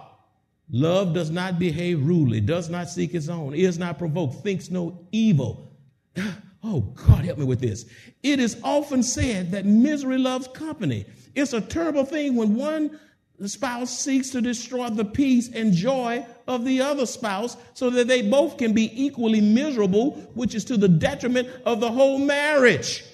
Love 0.70 1.12
does 1.12 1.30
not 1.30 1.58
behave 1.58 2.06
rudely, 2.06 2.40
does 2.40 2.70
not 2.70 2.88
seek 2.88 3.12
its 3.12 3.28
own, 3.28 3.52
is 3.52 3.78
not 3.78 3.98
provoked, 3.98 4.42
thinks 4.42 4.70
no 4.70 5.06
evil. 5.12 5.70
Oh, 6.64 6.80
God, 6.80 7.24
help 7.24 7.38
me 7.38 7.44
with 7.44 7.60
this. 7.60 7.86
It 8.22 8.38
is 8.38 8.56
often 8.62 9.02
said 9.02 9.50
that 9.50 9.66
misery 9.66 10.16
loves 10.16 10.46
company. 10.46 11.04
It's 11.34 11.54
a 11.54 11.60
terrible 11.60 12.04
thing 12.04 12.36
when 12.36 12.54
one 12.54 13.00
spouse 13.46 13.98
seeks 13.98 14.30
to 14.30 14.40
destroy 14.40 14.88
the 14.88 15.04
peace 15.04 15.50
and 15.52 15.72
joy 15.72 16.24
of 16.46 16.64
the 16.64 16.80
other 16.80 17.04
spouse 17.04 17.56
so 17.74 17.90
that 17.90 18.06
they 18.06 18.22
both 18.22 18.58
can 18.58 18.72
be 18.74 18.92
equally 18.94 19.40
miserable, 19.40 20.12
which 20.34 20.54
is 20.54 20.64
to 20.66 20.76
the 20.76 20.88
detriment 20.88 21.48
of 21.66 21.80
the 21.80 21.90
whole 21.90 22.18
marriage. 22.18 23.04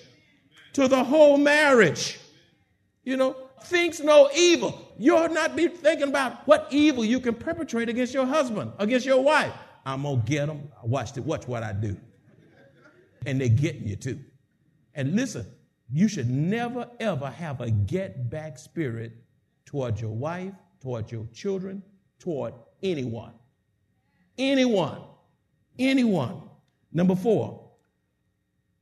To 0.75 0.87
the 0.87 1.03
whole 1.03 1.39
marriage. 1.39 2.21
You 3.03 3.17
know, 3.17 3.48
thinks 3.65 4.01
no 4.01 4.31
evil. 4.35 4.93
You'll 4.99 5.29
not 5.29 5.57
be 5.57 5.69
thinking 5.69 6.09
about 6.09 6.47
what 6.47 6.69
evil 6.71 7.05
you 7.05 7.21
can 7.21 7.35
perpetrate 7.35 7.89
against 7.89 8.15
your 8.15 8.27
husband, 8.27 8.73
against 8.79 9.07
your 9.07 9.23
wife. 9.23 9.53
I'm 9.85 10.03
gonna 10.03 10.23
get 10.25 10.47
them. 10.47 10.69
Watch 10.83 11.17
it. 11.17 11.25
Watch 11.25 11.47
what 11.49 11.63
I 11.63 11.73
do. 11.73 11.97
And 13.27 13.41
they're 13.41 13.49
getting 13.49 13.87
you 13.87 13.97
too. 13.97 14.21
And 14.95 15.15
listen, 15.15 15.47
you 15.91 16.09
should 16.09 16.29
never 16.29 16.89
ever 17.01 17.31
have 17.31 17.61
a 17.61 17.71
get 17.71 18.29
back 18.31 18.59
spirit 18.59 19.13
toward 19.65 20.01
your 20.01 20.11
wife, 20.11 20.53
toward 20.81 21.11
your 21.11 21.27
children, 21.33 21.83
toward 22.19 22.55
anyone. 22.83 23.33
Anyone. 24.37 25.03
Anyone. 25.79 26.43
Number 26.93 27.17
four. 27.17 27.65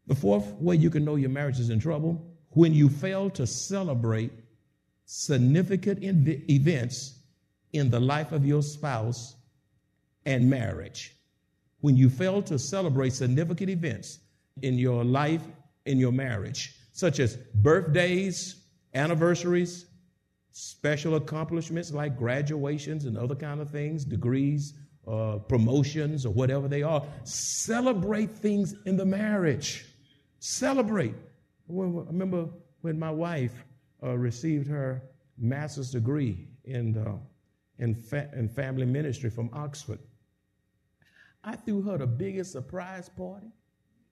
The 0.06 0.14
fourth 0.14 0.46
way 0.54 0.76
you 0.76 0.90
can 0.90 1.04
know 1.04 1.16
your 1.16 1.30
marriage 1.30 1.58
is 1.58 1.70
in 1.70 1.80
trouble 1.80 2.24
when 2.50 2.72
you 2.72 2.88
fail 2.88 3.28
to 3.30 3.46
celebrate 3.46 4.32
significant 5.06 6.00
events 6.02 7.20
in 7.72 7.90
the 7.90 8.00
life 8.00 8.32
of 8.32 8.44
your 8.44 8.62
spouse 8.62 9.36
and 10.26 10.50
marriage. 10.50 11.16
When 11.80 11.96
you 11.96 12.10
fail 12.10 12.42
to 12.42 12.58
celebrate 12.58 13.12
significant 13.12 13.70
events 13.70 14.18
in 14.62 14.78
your 14.78 15.04
life, 15.04 15.42
in 15.86 15.98
your 15.98 16.12
marriage, 16.12 16.74
such 16.92 17.20
as 17.20 17.36
birthdays, 17.54 18.64
anniversaries, 18.94 19.86
special 20.50 21.14
accomplishments 21.14 21.92
like 21.92 22.18
graduations 22.18 23.04
and 23.04 23.16
other 23.16 23.34
kind 23.34 23.60
of 23.60 23.70
things, 23.70 24.04
degrees, 24.04 24.74
uh, 25.06 25.36
promotions, 25.48 26.26
or 26.26 26.32
whatever 26.32 26.66
they 26.66 26.82
are. 26.82 27.04
Celebrate 27.24 28.30
things 28.30 28.74
in 28.86 28.96
the 28.96 29.04
marriage. 29.04 29.84
Celebrate. 30.40 31.14
I 31.68 31.72
remember 31.72 32.48
when 32.80 32.98
my 32.98 33.10
wife 33.10 33.52
uh, 34.06 34.16
received 34.16 34.68
her 34.68 35.02
master's 35.38 35.90
degree 35.90 36.48
in, 36.64 36.96
uh, 36.96 37.16
in, 37.78 37.94
fa- 37.94 38.30
in 38.34 38.48
family 38.48 38.86
ministry 38.86 39.30
from 39.30 39.50
Oxford. 39.52 39.98
I 41.44 41.56
threw 41.56 41.82
her 41.82 41.98
the 41.98 42.06
biggest 42.06 42.52
surprise 42.52 43.08
party, 43.08 43.46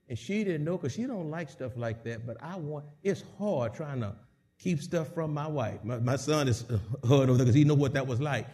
and 0.08 0.18
she 0.18 0.44
didn't 0.44 0.64
know 0.64 0.76
because 0.76 0.92
she 0.92 1.04
don't 1.04 1.30
like 1.30 1.48
stuff 1.50 1.72
like 1.76 2.04
that. 2.04 2.26
But 2.26 2.36
I 2.40 2.56
want 2.56 2.84
it's 3.02 3.24
hard 3.38 3.74
trying 3.74 4.00
to 4.00 4.14
keep 4.58 4.80
stuff 4.80 5.12
from 5.12 5.34
my 5.34 5.46
wife. 5.46 5.82
My, 5.82 5.98
my 5.98 6.16
son 6.16 6.46
is 6.46 6.64
hard 7.06 7.28
over 7.28 7.34
there 7.34 7.38
because 7.38 7.54
he 7.54 7.64
know 7.64 7.74
what 7.74 7.92
that 7.94 8.06
was 8.06 8.20
like. 8.20 8.46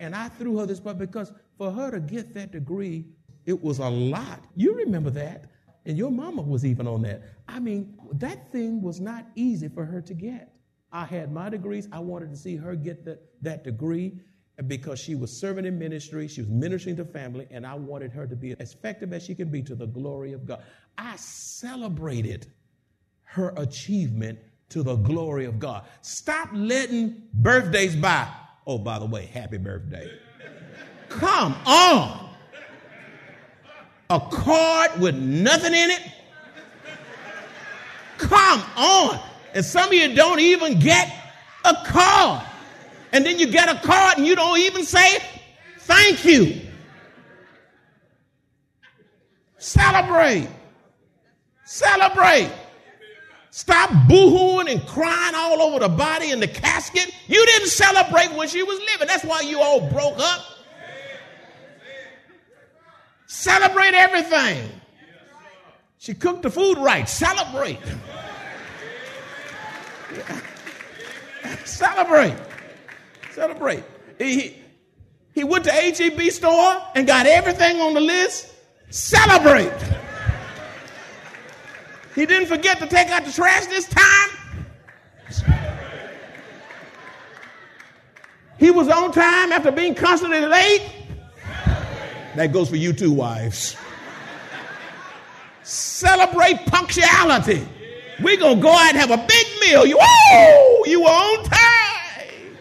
And 0.00 0.14
I 0.14 0.28
threw 0.28 0.58
her 0.58 0.66
this 0.66 0.80
party 0.80 0.98
because 1.00 1.32
for 1.58 1.70
her 1.70 1.90
to 1.90 2.00
get 2.00 2.34
that 2.34 2.50
degree, 2.52 3.04
it 3.44 3.62
was 3.62 3.78
a 3.78 3.88
lot. 3.88 4.40
You 4.56 4.74
remember 4.74 5.10
that. 5.10 5.50
And 5.86 5.98
your 5.98 6.10
mama 6.10 6.40
was 6.40 6.64
even 6.64 6.86
on 6.86 7.02
that. 7.02 7.22
I 7.46 7.60
mean, 7.60 7.98
that 8.12 8.50
thing 8.50 8.80
was 8.80 9.00
not 9.00 9.26
easy 9.34 9.68
for 9.68 9.84
her 9.84 10.00
to 10.00 10.14
get. 10.14 10.53
I 10.94 11.04
had 11.04 11.32
my 11.32 11.50
degrees. 11.50 11.88
I 11.90 11.98
wanted 11.98 12.30
to 12.30 12.36
see 12.36 12.54
her 12.54 12.76
get 12.76 13.04
the, 13.04 13.18
that 13.42 13.64
degree 13.64 14.20
because 14.68 15.00
she 15.00 15.16
was 15.16 15.36
serving 15.36 15.64
in 15.64 15.76
ministry, 15.76 16.28
she 16.28 16.40
was 16.40 16.48
ministering 16.48 16.94
to 16.96 17.04
family, 17.04 17.48
and 17.50 17.66
I 17.66 17.74
wanted 17.74 18.12
her 18.12 18.28
to 18.28 18.36
be 18.36 18.52
as 18.52 18.72
effective 18.72 19.12
as 19.12 19.24
she 19.24 19.34
can 19.34 19.48
be 19.50 19.60
to 19.62 19.74
the 19.74 19.88
glory 19.88 20.32
of 20.32 20.46
God. 20.46 20.62
I 20.96 21.16
celebrated 21.16 22.46
her 23.24 23.52
achievement 23.56 24.38
to 24.68 24.84
the 24.84 24.94
glory 24.94 25.46
of 25.46 25.58
God. 25.58 25.84
Stop 26.02 26.50
letting 26.52 27.20
birthdays 27.34 27.96
by. 27.96 28.28
Oh, 28.64 28.78
by 28.78 29.00
the 29.00 29.06
way, 29.06 29.26
happy 29.26 29.58
birthday. 29.58 30.08
Come 31.08 31.56
on. 31.66 32.30
A 34.10 34.20
card 34.20 35.00
with 35.00 35.16
nothing 35.16 35.74
in 35.74 35.90
it? 35.90 36.02
Come 38.18 38.62
on. 38.76 39.33
And 39.54 39.64
some 39.64 39.88
of 39.88 39.94
you 39.94 40.14
don't 40.14 40.40
even 40.40 40.80
get 40.80 41.14
a 41.64 41.74
card. 41.86 42.44
And 43.12 43.24
then 43.24 43.38
you 43.38 43.46
get 43.46 43.68
a 43.68 43.86
card 43.86 44.18
and 44.18 44.26
you 44.26 44.34
don't 44.34 44.58
even 44.58 44.84
say 44.84 45.18
thank 45.78 46.24
you. 46.24 46.60
Celebrate. 49.58 50.48
Celebrate. 51.64 52.50
Stop 53.50 53.90
boohooing 54.08 54.68
and 54.68 54.84
crying 54.88 55.34
all 55.36 55.62
over 55.62 55.78
the 55.78 55.88
body 55.88 56.32
in 56.32 56.40
the 56.40 56.48
casket. 56.48 57.14
You 57.28 57.46
didn't 57.46 57.68
celebrate 57.68 58.32
when 58.36 58.48
she 58.48 58.64
was 58.64 58.80
living. 58.80 59.06
That's 59.06 59.24
why 59.24 59.42
you 59.42 59.60
all 59.60 59.88
broke 59.90 60.18
up. 60.18 60.44
Celebrate 63.26 63.94
everything. 63.94 64.68
She 65.98 66.14
cooked 66.14 66.42
the 66.42 66.50
food 66.50 66.78
right. 66.78 67.08
Celebrate. 67.08 67.78
Celebrate. 71.64 72.36
Celebrate. 73.32 73.84
He, 74.18 74.56
he 75.34 75.44
went 75.44 75.64
to 75.64 75.72
HEB 75.72 76.20
store 76.30 76.82
and 76.94 77.06
got 77.06 77.26
everything 77.26 77.80
on 77.80 77.94
the 77.94 78.00
list. 78.00 78.52
Celebrate. 78.90 79.72
He 82.14 82.26
didn't 82.26 82.46
forget 82.46 82.78
to 82.78 82.86
take 82.86 83.08
out 83.08 83.24
the 83.24 83.32
trash 83.32 83.66
this 83.66 83.88
time. 83.88 84.64
Celebrate. 85.30 85.64
He 88.58 88.70
was 88.70 88.88
on 88.88 89.10
time 89.12 89.52
after 89.52 89.72
being 89.72 89.94
constantly 89.94 90.40
late. 90.40 90.90
That 92.36 92.52
goes 92.52 92.70
for 92.70 92.76
you 92.76 92.92
too, 92.92 93.12
wives. 93.12 93.76
Celebrate 95.62 96.64
punctuality. 96.66 97.66
We're 98.22 98.36
going 98.36 98.56
to 98.56 98.62
go 98.62 98.70
out 98.70 98.94
and 98.94 98.96
have 98.96 99.10
a 99.10 99.16
big 99.16 99.46
You, 99.66 99.98
whoa, 100.00 100.84
you 100.84 101.04
on 101.04 101.44
time. 101.44 102.56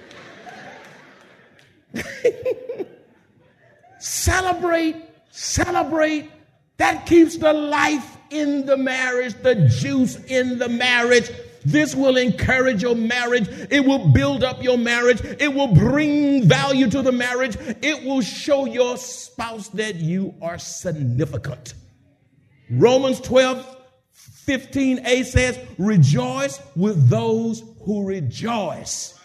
celebrate, 3.99 4.95
celebrate. 5.29 6.31
That 6.77 7.05
keeps 7.05 7.37
the 7.37 7.51
life 7.51 8.17
in 8.29 8.65
the 8.65 8.77
marriage, 8.77 9.33
the 9.43 9.67
juice 9.67 10.15
in 10.25 10.59
the 10.59 10.69
marriage. 10.69 11.29
This 11.65 11.93
will 11.93 12.15
encourage 12.15 12.81
your 12.81 12.95
marriage. 12.95 13.49
It 13.69 13.85
will 13.85 14.07
build 14.07 14.43
up 14.43 14.63
your 14.63 14.77
marriage. 14.77 15.21
It 15.21 15.53
will 15.53 15.73
bring 15.73 16.43
value 16.43 16.89
to 16.89 17.01
the 17.01 17.11
marriage. 17.11 17.57
It 17.81 18.05
will 18.05 18.21
show 18.21 18.65
your 18.65 18.97
spouse 18.97 19.67
that 19.69 19.95
you 19.95 20.33
are 20.41 20.57
significant. 20.57 21.73
Romans 22.69 23.19
12 23.21 23.82
15a 24.45 25.25
says, 25.25 25.59
Rejoice 25.77 26.61
with 26.75 27.09
those 27.09 27.63
who 27.83 28.05
rejoice. 28.05 29.19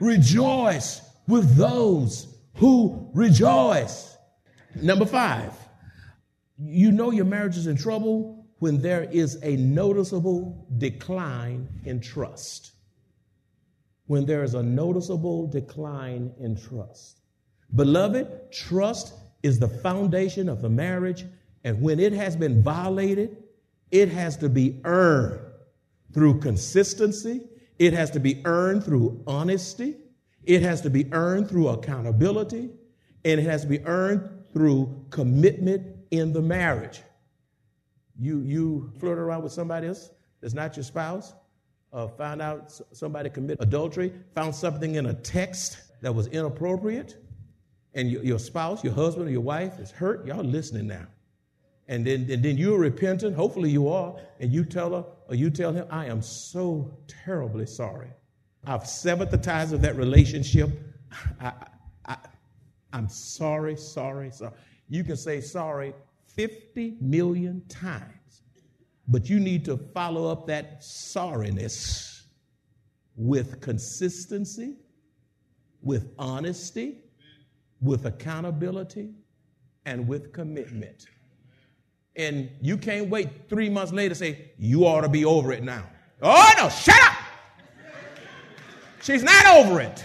Rejoice 0.00 1.02
with 1.26 1.56
those 1.56 2.38
who 2.56 3.10
rejoice. 3.14 4.16
Number 4.74 5.06
five, 5.06 5.52
you 6.58 6.92
know 6.92 7.10
your 7.10 7.24
marriage 7.24 7.56
is 7.56 7.66
in 7.66 7.76
trouble 7.76 8.46
when 8.58 8.80
there 8.80 9.04
is 9.04 9.38
a 9.42 9.56
noticeable 9.56 10.66
decline 10.78 11.68
in 11.84 12.00
trust. 12.00 12.72
When 14.06 14.26
there 14.26 14.42
is 14.42 14.54
a 14.54 14.62
noticeable 14.62 15.46
decline 15.46 16.32
in 16.38 16.56
trust. 16.56 17.20
Beloved, 17.74 18.52
trust 18.52 19.14
is 19.42 19.58
the 19.58 19.68
foundation 19.68 20.48
of 20.48 20.60
the 20.60 20.68
marriage, 20.68 21.24
and 21.64 21.80
when 21.80 22.00
it 22.00 22.12
has 22.12 22.36
been 22.36 22.62
violated, 22.62 23.39
it 23.90 24.08
has 24.08 24.36
to 24.38 24.48
be 24.48 24.80
earned 24.84 25.40
through 26.12 26.40
consistency, 26.40 27.42
it 27.78 27.92
has 27.92 28.10
to 28.10 28.20
be 28.20 28.42
earned 28.44 28.84
through 28.84 29.22
honesty, 29.26 29.96
it 30.44 30.62
has 30.62 30.80
to 30.82 30.90
be 30.90 31.12
earned 31.12 31.48
through 31.48 31.68
accountability, 31.68 32.70
and 33.24 33.40
it 33.40 33.44
has 33.44 33.62
to 33.62 33.68
be 33.68 33.80
earned 33.84 34.28
through 34.52 35.06
commitment 35.10 35.96
in 36.10 36.32
the 36.32 36.42
marriage. 36.42 37.02
You, 38.18 38.40
you 38.40 38.92
flirt 38.98 39.18
around 39.18 39.42
with 39.42 39.52
somebody 39.52 39.88
else 39.88 40.10
that's 40.40 40.54
not 40.54 40.76
your 40.76 40.84
spouse, 40.84 41.34
uh, 41.92 42.08
found 42.08 42.42
out 42.42 42.72
somebody 42.92 43.30
committed 43.30 43.62
adultery, 43.62 44.12
found 44.34 44.54
something 44.54 44.94
in 44.96 45.06
a 45.06 45.14
text 45.14 45.78
that 46.02 46.14
was 46.14 46.26
inappropriate, 46.28 47.16
and 47.94 48.10
your, 48.10 48.22
your 48.22 48.38
spouse, 48.38 48.84
your 48.84 48.92
husband, 48.92 49.28
or 49.28 49.30
your 49.30 49.40
wife 49.40 49.78
is 49.78 49.90
hurt. 49.90 50.26
Y'all 50.26 50.44
listening 50.44 50.86
now 50.86 51.06
and 51.90 52.06
then, 52.06 52.28
and 52.30 52.40
then 52.40 52.56
you're 52.56 52.78
repentant, 52.78 53.34
hopefully 53.34 53.68
you 53.68 53.88
are, 53.88 54.14
and 54.38 54.52
you 54.52 54.64
tell 54.64 54.90
her 54.94 55.04
or 55.28 55.34
you 55.34 55.50
tell 55.50 55.72
him, 55.72 55.86
I 55.90 56.06
am 56.06 56.22
so 56.22 56.96
terribly 57.08 57.66
sorry. 57.66 58.10
I've 58.64 58.86
severed 58.86 59.32
the 59.32 59.38
ties 59.38 59.72
of 59.72 59.82
that 59.82 59.96
relationship. 59.96 60.70
I, 61.40 61.52
I, 62.06 62.16
I'm 62.92 63.08
sorry, 63.08 63.74
sorry, 63.74 64.30
sorry. 64.30 64.52
You 64.88 65.02
can 65.02 65.16
say 65.16 65.40
sorry 65.40 65.92
50 66.26 66.98
million 67.00 67.60
times, 67.68 68.42
but 69.08 69.28
you 69.28 69.40
need 69.40 69.64
to 69.64 69.76
follow 69.76 70.30
up 70.30 70.46
that 70.46 70.82
sorriness 70.82 72.22
with 73.16 73.60
consistency, 73.60 74.76
with 75.82 76.14
honesty, 76.20 76.98
with 77.82 78.06
accountability, 78.06 79.10
and 79.86 80.06
with 80.06 80.32
commitment 80.32 81.06
and 82.20 82.50
you 82.60 82.76
can't 82.76 83.08
wait 83.08 83.48
three 83.48 83.70
months 83.70 83.92
later 83.92 84.14
say, 84.14 84.52
You 84.58 84.86
ought 84.86 85.00
to 85.00 85.08
be 85.08 85.24
over 85.24 85.52
it 85.52 85.62
now. 85.62 85.88
Oh, 86.22 86.52
no, 86.58 86.68
shut 86.68 87.00
up. 87.02 87.16
She's 89.02 89.22
not 89.22 89.46
over 89.46 89.80
it. 89.80 90.04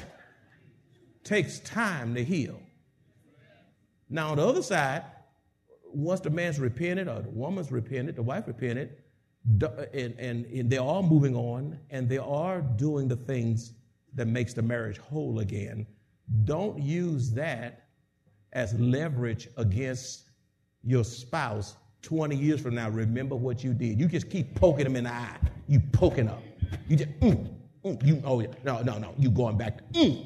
Takes 1.23 1.59
time 1.59 2.15
to 2.15 2.23
heal. 2.23 2.61
Now, 4.09 4.29
on 4.29 4.37
the 4.37 4.47
other 4.47 4.63
side, 4.63 5.03
once 5.83 6.21
the 6.21 6.29
man's 6.29 6.59
repented 6.59 7.07
or 7.09 7.21
the 7.21 7.29
woman's 7.29 7.71
repented, 7.71 8.15
the 8.15 8.23
wife 8.23 8.47
repented, 8.47 8.95
and, 9.61 10.15
and, 10.17 10.45
and 10.45 10.69
they're 10.69 10.79
all 10.79 11.03
moving 11.03 11.35
on 11.35 11.77
and 11.89 12.07
they 12.07 12.17
are 12.17 12.61
doing 12.61 13.07
the 13.07 13.15
things 13.15 13.73
that 14.13 14.27
makes 14.27 14.53
the 14.53 14.61
marriage 14.61 14.97
whole 14.97 15.39
again, 15.39 15.85
don't 16.45 16.79
use 16.81 17.31
that 17.31 17.89
as 18.53 18.73
leverage 18.79 19.49
against 19.57 20.29
your 20.83 21.03
spouse 21.03 21.75
20 22.05 22.35
years 22.35 22.61
from 22.61 22.75
now, 22.75 22.87
remember 22.87 23.35
what 23.35 23.63
you 23.63 23.73
did. 23.73 23.99
You 23.99 24.07
just 24.07 24.29
keep 24.29 24.53
poking 24.53 24.83
them 24.83 24.95
in 24.95 25.05
the 25.05 25.11
eye. 25.11 25.37
You 25.67 25.81
poking 25.91 26.29
up. 26.29 26.41
You 26.87 26.97
just, 26.97 27.09
mm, 27.19 27.49
mm, 27.83 28.05
you, 28.05 28.21
oh, 28.23 28.39
yeah. 28.39 28.47
No, 28.63 28.81
no, 28.83 28.99
no. 28.99 29.15
You 29.17 29.31
going 29.31 29.57
back. 29.57 29.79
Mm. 29.93 30.23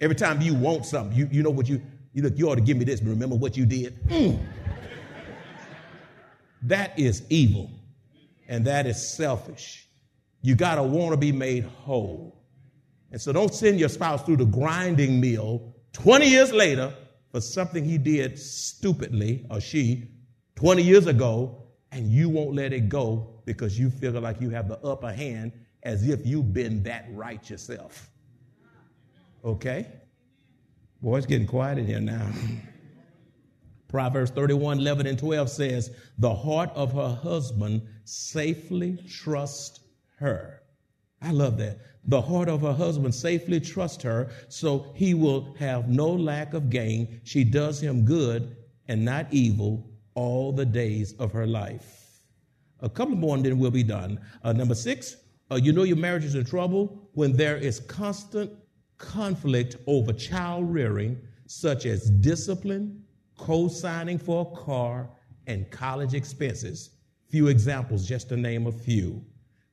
Every 0.00 0.14
time 0.14 0.40
you 0.40 0.54
want 0.54 0.86
something, 0.86 1.16
you, 1.16 1.28
you 1.30 1.42
know 1.42 1.50
what 1.50 1.68
you, 1.68 1.82
you 2.12 2.22
look, 2.22 2.38
you 2.38 2.48
ought 2.48 2.54
to 2.54 2.60
give 2.60 2.76
me 2.76 2.84
this, 2.84 3.00
but 3.00 3.10
remember 3.10 3.34
what 3.34 3.56
you 3.56 3.66
did. 3.66 4.00
Mm. 4.06 4.38
that 6.62 6.96
is 6.96 7.24
evil. 7.30 7.68
And 8.48 8.64
that 8.66 8.86
is 8.86 9.14
selfish. 9.14 9.88
You 10.40 10.54
got 10.54 10.76
to 10.76 10.84
want 10.84 11.10
to 11.10 11.16
be 11.16 11.32
made 11.32 11.64
whole. 11.64 12.44
And 13.10 13.20
so 13.20 13.32
don't 13.32 13.52
send 13.52 13.80
your 13.80 13.88
spouse 13.88 14.22
through 14.22 14.36
the 14.36 14.44
grinding 14.44 15.20
mill 15.20 15.74
20 15.94 16.28
years 16.28 16.52
later 16.52 16.94
for 17.32 17.40
something 17.40 17.84
he 17.84 17.98
did 17.98 18.38
stupidly 18.38 19.44
or 19.50 19.60
she 19.60 20.08
20 20.62 20.80
years 20.80 21.08
ago, 21.08 21.60
and 21.90 22.06
you 22.06 22.28
won't 22.28 22.54
let 22.54 22.72
it 22.72 22.88
go 22.88 23.40
because 23.46 23.76
you 23.76 23.90
feel 23.90 24.12
like 24.12 24.40
you 24.40 24.48
have 24.48 24.68
the 24.68 24.78
upper 24.86 25.12
hand 25.12 25.50
as 25.82 26.08
if 26.08 26.24
you've 26.24 26.54
been 26.54 26.84
that 26.84 27.04
right 27.10 27.50
yourself. 27.50 28.08
Okay? 29.44 29.88
Boy, 31.00 31.16
it's 31.16 31.26
getting 31.26 31.48
quiet 31.48 31.78
in 31.78 31.86
here 31.88 31.98
now. 31.98 32.30
Proverbs 33.88 34.30
31 34.30 34.78
11 34.78 35.08
and 35.08 35.18
12 35.18 35.50
says, 35.50 35.90
The 36.18 36.32
heart 36.32 36.70
of 36.76 36.92
her 36.92 37.12
husband 37.12 37.82
safely 38.04 38.98
trusts 39.08 39.80
her. 40.20 40.62
I 41.20 41.32
love 41.32 41.58
that. 41.58 41.78
The 42.04 42.22
heart 42.22 42.48
of 42.48 42.60
her 42.60 42.72
husband 42.72 43.16
safely 43.16 43.58
trusts 43.58 44.04
her, 44.04 44.30
so 44.48 44.92
he 44.94 45.12
will 45.12 45.56
have 45.58 45.88
no 45.88 46.08
lack 46.08 46.54
of 46.54 46.70
gain. 46.70 47.20
She 47.24 47.42
does 47.42 47.80
him 47.80 48.04
good 48.04 48.56
and 48.86 49.04
not 49.04 49.26
evil 49.32 49.88
all 50.14 50.52
the 50.52 50.64
days 50.64 51.14
of 51.18 51.32
her 51.32 51.46
life. 51.46 52.02
A 52.80 52.88
couple 52.88 53.14
more 53.14 53.36
and 53.36 53.44
then 53.44 53.58
we'll 53.58 53.70
be 53.70 53.84
done. 53.84 54.20
Uh, 54.42 54.52
number 54.52 54.74
six, 54.74 55.16
uh, 55.50 55.56
you 55.56 55.72
know 55.72 55.84
your 55.84 55.96
marriage 55.96 56.24
is 56.24 56.34
in 56.34 56.44
trouble 56.44 57.08
when 57.12 57.32
there 57.32 57.56
is 57.56 57.80
constant 57.80 58.50
conflict 58.98 59.76
over 59.86 60.12
child 60.12 60.72
rearing, 60.72 61.18
such 61.46 61.86
as 61.86 62.10
discipline, 62.10 63.02
co 63.36 63.68
signing 63.68 64.18
for 64.18 64.52
a 64.52 64.56
car, 64.56 65.10
and 65.46 65.70
college 65.70 66.14
expenses. 66.14 66.90
Few 67.28 67.48
examples, 67.48 68.06
just 68.06 68.28
to 68.28 68.36
name 68.36 68.66
a 68.66 68.72
few. 68.72 69.24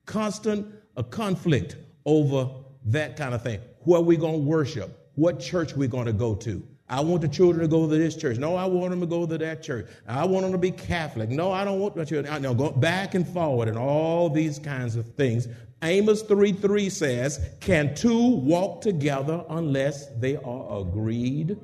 Constant 0.06 0.68
a 0.98 1.04
conflict 1.04 1.78
over 2.06 2.50
that 2.86 3.16
kind 3.16 3.34
of 3.34 3.44
thing. 3.44 3.60
Where 3.82 4.00
are 4.00 4.04
we 4.04 4.18
going 4.18 4.42
to 4.42 4.46
worship? 4.46 5.10
What 5.16 5.40
church 5.40 5.76
we 5.76 5.88
going 5.88 6.06
to 6.06 6.14
go 6.14 6.36
to? 6.36 6.66
I 6.90 7.02
want 7.02 7.22
the 7.22 7.28
children 7.28 7.62
to 7.62 7.68
go 7.68 7.88
to 7.88 7.96
this 7.96 8.16
church. 8.16 8.38
No, 8.38 8.56
I 8.56 8.66
want 8.66 8.90
them 8.90 9.00
to 9.02 9.06
go 9.06 9.28
to 9.28 9.38
that 9.38 9.62
church. 9.62 9.88
I 10.08 10.26
want 10.26 10.44
them 10.44 10.52
to 10.54 10.58
be 10.58 10.72
Catholic. 10.72 11.30
No, 11.30 11.52
I 11.52 11.64
don't 11.64 11.80
want 11.80 11.96
the 11.96 12.04
children. 12.04 12.42
Know, 12.42 12.56
go 12.56 12.72
back 12.72 13.14
and 13.14 13.28
forward 13.28 13.68
and 13.68 13.78
all 13.78 14.30
these 14.30 14.58
kinds 14.58 14.96
of 14.96 15.06
things. 15.14 15.48
Amos 15.84 16.24
3 16.24 16.52
3 16.54 16.90
says, 16.90 17.48
Can 17.60 17.94
two 17.94 18.28
walk 18.28 18.82
together 18.82 19.46
unless 19.50 20.08
they 20.18 20.38
are 20.38 20.82
agreed? 20.82 21.58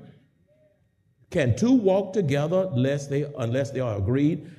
Can 1.31 1.55
two 1.55 1.73
walk 1.73 2.13
together 2.13 2.69
unless 2.71 3.07
they, 3.07 3.23
unless 3.39 3.71
they 3.71 3.79
are 3.79 3.97
agreed? 3.97 4.49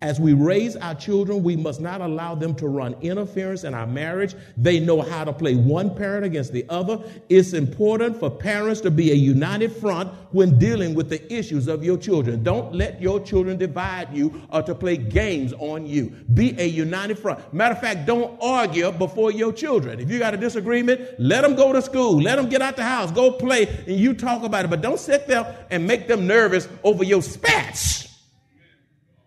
As 0.00 0.20
we 0.20 0.32
raise 0.32 0.76
our 0.76 0.94
children, 0.94 1.42
we 1.42 1.56
must 1.56 1.80
not 1.80 2.00
allow 2.00 2.36
them 2.36 2.54
to 2.56 2.68
run 2.68 2.94
interference 3.00 3.64
in 3.64 3.74
our 3.74 3.86
marriage. 3.86 4.36
They 4.56 4.78
know 4.78 5.02
how 5.02 5.24
to 5.24 5.32
play 5.32 5.56
one 5.56 5.92
parent 5.92 6.24
against 6.24 6.52
the 6.52 6.64
other. 6.68 7.00
It's 7.28 7.52
important 7.52 8.16
for 8.16 8.30
parents 8.30 8.80
to 8.82 8.92
be 8.92 9.10
a 9.10 9.14
united 9.14 9.72
front 9.72 10.12
when 10.30 10.56
dealing 10.56 10.94
with 10.94 11.08
the 11.08 11.32
issues 11.32 11.66
of 11.66 11.82
your 11.82 11.98
children. 11.98 12.44
Don't 12.44 12.72
let 12.72 13.02
your 13.02 13.18
children 13.18 13.58
divide 13.58 14.14
you 14.14 14.40
or 14.52 14.62
to 14.62 14.72
play 14.72 14.96
games 14.96 15.52
on 15.54 15.84
you. 15.84 16.10
Be 16.32 16.54
a 16.60 16.66
united 16.66 17.18
front. 17.18 17.52
Matter 17.52 17.74
of 17.74 17.80
fact, 17.80 18.06
don't 18.06 18.40
argue 18.40 18.92
before 18.92 19.32
your 19.32 19.52
children. 19.52 19.98
If 19.98 20.12
you 20.12 20.20
got 20.20 20.32
a 20.32 20.36
disagreement, 20.36 21.18
let 21.18 21.40
them 21.42 21.56
go 21.56 21.72
to 21.72 21.82
school. 21.82 22.22
Let 22.22 22.36
them 22.36 22.48
get 22.48 22.62
out 22.62 22.76
the 22.76 22.84
house. 22.84 23.10
Go 23.10 23.32
play 23.32 23.66
and 23.88 23.96
you 23.96 24.14
talk 24.14 24.44
about 24.44 24.64
it. 24.64 24.68
But 24.68 24.80
don't 24.80 25.00
sit 25.00 25.26
there 25.26 25.66
and 25.72 25.88
make 25.88 26.06
them 26.06 26.28
nervous 26.28 26.68
over 26.84 27.02
your 27.02 27.20
spats. 27.20 28.07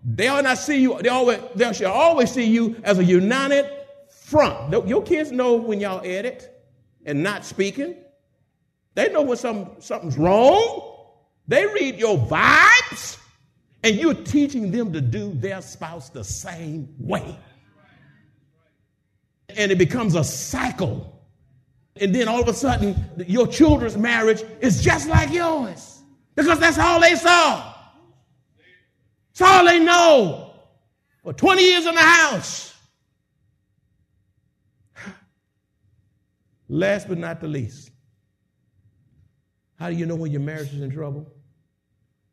They'll 0.04 0.42
not 0.42 0.58
see 0.58 0.82
you, 0.82 1.00
they 1.02 1.10
always, 1.10 1.40
they 1.56 1.72
shall 1.74 1.92
always 1.92 2.32
see 2.32 2.46
you 2.46 2.76
as 2.84 2.98
a 2.98 3.04
united 3.04 3.70
front. 4.10 4.72
Your 4.88 5.04
kids 5.04 5.32
know 5.32 5.56
when 5.56 5.80
y'all 5.80 6.02
edit 6.04 6.64
and 7.06 7.22
not 7.22 7.46
speaking. 7.46 7.96
They 8.96 9.12
know 9.12 9.22
when 9.22 9.38
some, 9.38 9.72
something's 9.80 10.18
wrong. 10.18 10.88
They 11.48 11.66
read 11.66 11.98
your 11.98 12.18
vibes, 12.18 13.18
and 13.84 13.96
you're 13.96 14.14
teaching 14.14 14.72
them 14.72 14.94
to 14.94 15.02
do 15.02 15.34
their 15.34 15.62
spouse 15.62 16.10
the 16.10 16.24
same 16.24 16.94
way. 17.00 17.38
And 19.50 19.72
it 19.72 19.78
becomes 19.78 20.16
a 20.16 20.24
cycle. 20.24 21.20
And 21.98 22.16
then 22.16 22.28
all 22.28 22.42
of 22.42 22.48
a 22.48 22.54
sudden, 22.54 22.96
your 23.28 23.48
children's 23.48 23.98
marriage 23.98 24.44
is 24.62 24.82
just 24.82 25.10
like 25.10 25.32
yours 25.32 26.02
because 26.36 26.60
that's 26.60 26.80
all 26.80 27.02
they 27.02 27.16
saw. 27.16 27.71
They 29.72 29.80
know. 29.80 30.54
For 31.24 31.32
20 31.34 31.62
years 31.62 31.86
in 31.86 31.96
the 31.96 32.02
house. 32.02 32.76
Last 36.68 37.08
but 37.08 37.18
not 37.18 37.40
the 37.40 37.48
least, 37.48 37.92
how 39.80 39.90
do 39.90 39.96
you 39.96 40.06
know 40.06 40.16
when 40.16 40.32
your 40.32 40.42
marriage 40.42 40.74
is 40.74 40.82
in 40.82 40.92
trouble? 40.92 41.32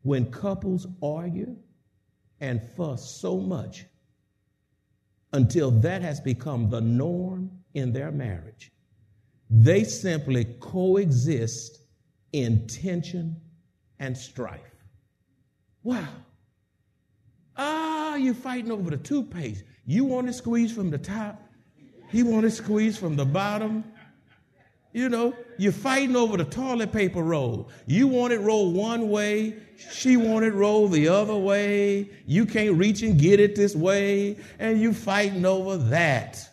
When 0.01 0.29
couples 0.31 0.85
argue 1.01 1.55
and 2.41 2.61
fuss 2.75 3.19
so 3.21 3.37
much 3.37 3.85
until 5.31 5.71
that 5.71 6.01
has 6.01 6.19
become 6.19 6.69
the 6.69 6.81
norm 6.81 7.51
in 7.73 7.93
their 7.93 8.11
marriage. 8.11 8.71
They 9.49 9.83
simply 9.85 10.45
coexist 10.59 11.79
in 12.33 12.67
tension 12.67 13.39
and 13.99 14.17
strife. 14.17 14.75
Wow. 15.83 16.07
Ah, 17.61 18.15
you're 18.15 18.33
fighting 18.33 18.71
over 18.71 18.89
the 18.89 18.97
toothpaste. 18.97 19.65
You 19.85 20.05
want 20.05 20.27
to 20.27 20.33
squeeze 20.33 20.71
from 20.71 20.89
the 20.89 20.97
top, 20.97 21.41
he 22.09 22.23
want 22.23 22.43
to 22.43 22.51
squeeze 22.51 22.97
from 22.97 23.17
the 23.17 23.25
bottom. 23.25 23.83
You 24.93 25.09
know, 25.09 25.35
you're 25.57 25.73
fighting 25.73 26.15
over 26.15 26.37
the 26.37 26.45
toilet 26.45 26.91
paper 26.91 27.21
roll. 27.21 27.69
You 27.85 28.07
want 28.07 28.33
it 28.33 28.39
rolled 28.39 28.75
one 28.75 29.09
way, 29.09 29.57
she 29.91 30.15
want 30.15 30.45
it 30.45 30.53
rolled 30.53 30.93
the 30.93 31.09
other 31.09 31.35
way. 31.35 32.09
You 32.25 32.45
can't 32.45 32.77
reach 32.77 33.03
and 33.03 33.19
get 33.19 33.41
it 33.41 33.55
this 33.55 33.75
way, 33.75 34.37
and 34.57 34.79
you 34.79 34.93
fighting 34.93 35.45
over 35.45 35.75
that. 35.89 36.49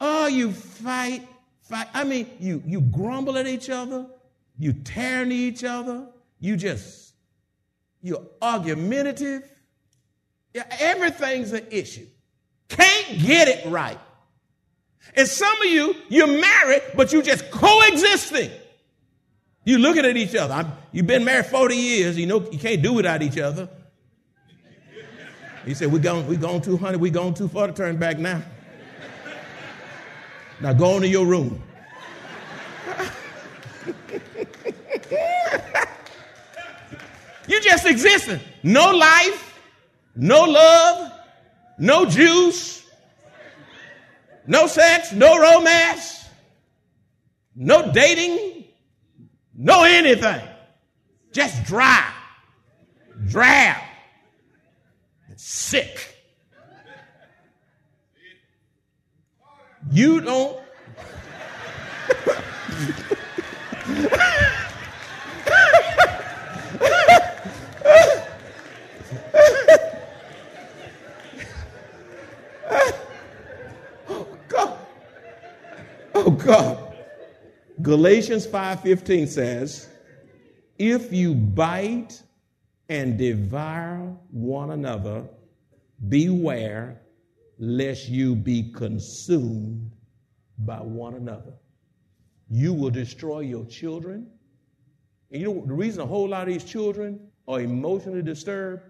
Oh, 0.00 0.26
you 0.26 0.50
fight, 0.50 1.28
fight. 1.60 1.88
I 1.92 2.04
mean, 2.04 2.28
you 2.40 2.62
you 2.66 2.80
grumble 2.80 3.36
at 3.36 3.46
each 3.46 3.68
other, 3.68 4.06
you 4.58 4.72
tear 4.72 5.24
into 5.24 5.36
each 5.36 5.62
other, 5.62 6.08
you 6.40 6.56
just 6.56 7.12
you're 8.00 8.26
argumentative. 8.40 9.48
Everything's 10.54 11.52
an 11.52 11.66
issue. 11.70 12.06
Can't 12.68 13.20
get 13.20 13.48
it 13.48 13.70
right. 13.70 13.98
And 15.14 15.28
some 15.28 15.60
of 15.60 15.66
you, 15.66 15.94
you're 16.08 16.26
married, 16.26 16.82
but 16.94 17.12
you're 17.12 17.22
just 17.22 17.50
coexisting. 17.50 18.50
You're 19.64 19.78
looking 19.78 20.04
at 20.04 20.16
each 20.16 20.34
other. 20.34 20.54
I'm, 20.54 20.72
you've 20.90 21.06
been 21.06 21.24
married 21.24 21.46
40 21.46 21.76
years. 21.76 22.18
You 22.18 22.26
know 22.26 22.50
you 22.50 22.58
can't 22.58 22.82
do 22.82 22.92
without 22.92 23.22
each 23.22 23.38
other. 23.38 23.68
He 25.64 25.74
said, 25.74 25.92
we're 25.92 26.00
going, 26.00 26.26
we're 26.26 26.38
going 26.38 26.60
200, 26.60 27.00
we're 27.00 27.12
going 27.12 27.34
too 27.34 27.46
far 27.46 27.68
to 27.68 27.72
turn 27.72 27.96
back 27.96 28.18
now. 28.18 28.42
Now 30.60 30.72
go 30.72 30.96
into 30.96 31.06
your 31.08 31.26
room. 31.26 31.62
you 37.46 37.60
just 37.60 37.86
existing. 37.86 38.40
No 38.64 38.90
life, 38.92 39.51
no 40.14 40.44
love, 40.44 41.12
no 41.78 42.06
juice, 42.06 42.84
no 44.46 44.66
sex, 44.66 45.12
no 45.12 45.38
romance, 45.38 46.26
no 47.54 47.92
dating, 47.92 48.64
no 49.54 49.84
anything. 49.84 50.42
Just 51.32 51.64
dry, 51.64 52.12
drab, 53.26 53.82
sick. 55.36 56.08
You 59.90 60.20
don't. 60.20 60.58
God. 76.44 76.96
Galatians 77.80 78.46
5:15 78.46 79.26
says, 79.26 79.88
"If 80.78 81.12
you 81.12 81.34
bite 81.34 82.22
and 82.88 83.16
devour 83.16 84.16
one 84.30 84.70
another, 84.72 85.24
beware 86.08 87.00
lest 87.58 88.08
you 88.08 88.34
be 88.34 88.70
consumed 88.72 89.90
by 90.58 90.80
one 90.80 91.14
another. 91.14 91.54
You 92.50 92.74
will 92.74 92.90
destroy 92.90 93.40
your 93.40 93.64
children. 93.66 94.26
And 95.30 95.40
you 95.40 95.54
know 95.54 95.64
the 95.64 95.72
reason 95.72 96.02
a 96.02 96.06
whole 96.06 96.28
lot 96.28 96.48
of 96.48 96.52
these 96.52 96.64
children 96.64 97.20
are 97.48 97.60
emotionally 97.60 98.22
disturbed 98.22 98.82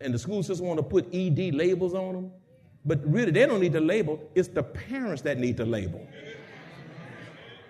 and 0.00 0.12
the 0.12 0.18
school 0.18 0.42
system 0.42 0.66
want 0.66 0.78
to 0.78 0.82
put 0.82 1.06
ED 1.14 1.54
labels 1.54 1.94
on 1.94 2.14
them, 2.14 2.30
but 2.84 3.06
really 3.06 3.30
they 3.30 3.46
don't 3.46 3.60
need 3.60 3.72
the 3.72 3.80
label, 3.80 4.20
it's 4.34 4.48
the 4.48 4.62
parents 4.62 5.22
that 5.22 5.38
need 5.38 5.56
the 5.56 5.64
label. 5.64 6.06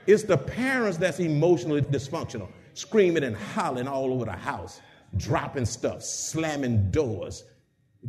It's 0.07 0.23
the 0.23 0.39
parents 0.39 0.99
that's 0.99 1.19
emotionally 1.19 1.83
dysfunctional, 1.83 2.49
screaming 2.75 3.25
and 3.25 3.37
hollering 3.37 3.89
all 3.89 4.13
over 4.13 4.25
the 4.25 4.33
house, 4.33 4.81
dropping 5.17 5.65
stuff, 5.65 6.03
slamming 6.03 6.91
doors, 6.91 7.45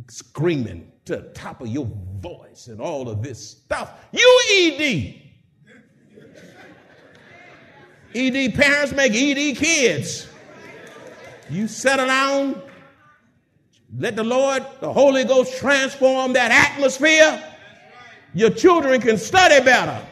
screaming 0.08 0.92
to 1.06 1.16
the 1.16 1.22
top 1.30 1.60
of 1.60 1.68
your 1.68 1.90
voice 2.20 2.68
and 2.68 2.80
all 2.80 3.08
of 3.08 3.22
this 3.22 3.50
stuff. 3.50 4.06
You 4.12 4.40
ED. 4.52 5.22
ED 8.14 8.54
parents 8.54 8.92
make 8.92 9.12
ED 9.12 9.56
kids. 9.56 10.28
You 11.50 11.66
settle 11.66 12.06
down, 12.06 12.62
let 13.96 14.16
the 14.16 14.24
Lord, 14.24 14.64
the 14.80 14.92
Holy 14.92 15.24
Ghost 15.24 15.56
transform 15.56 16.34
that 16.34 16.50
atmosphere. 16.50 17.42
Your 18.34 18.50
children 18.50 19.00
can 19.00 19.16
study 19.16 19.64
better. 19.64 20.06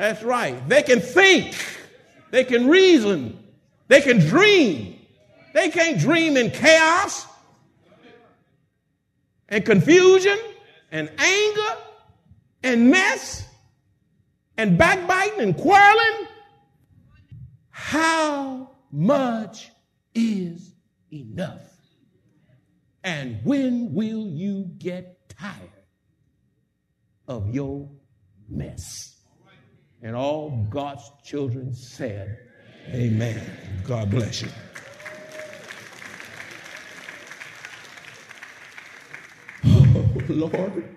That's 0.00 0.22
right. 0.22 0.66
They 0.66 0.82
can 0.82 0.98
think. 1.00 1.54
They 2.30 2.44
can 2.44 2.70
reason. 2.70 3.38
They 3.88 4.00
can 4.00 4.18
dream. 4.18 4.98
They 5.52 5.68
can't 5.68 6.00
dream 6.00 6.38
in 6.38 6.52
chaos 6.52 7.26
and 9.50 9.62
confusion 9.62 10.38
and 10.90 11.10
anger 11.18 11.76
and 12.62 12.90
mess 12.90 13.46
and 14.56 14.78
backbiting 14.78 15.40
and 15.40 15.54
quarreling. 15.54 16.28
How 17.68 18.70
much 18.90 19.68
is 20.14 20.72
enough? 21.12 21.76
And 23.04 23.40
when 23.44 23.92
will 23.92 24.26
you 24.26 24.64
get 24.78 25.28
tired 25.28 25.84
of 27.28 27.50
your 27.50 27.90
mess? 28.48 29.19
And 30.02 30.16
all 30.16 30.66
God's 30.70 31.10
children 31.24 31.74
said, 31.74 32.38
Amen. 32.88 33.40
God 33.84 34.10
bless 34.10 34.42
you. 34.42 34.48
Oh, 39.66 40.12
Lord, 40.28 40.96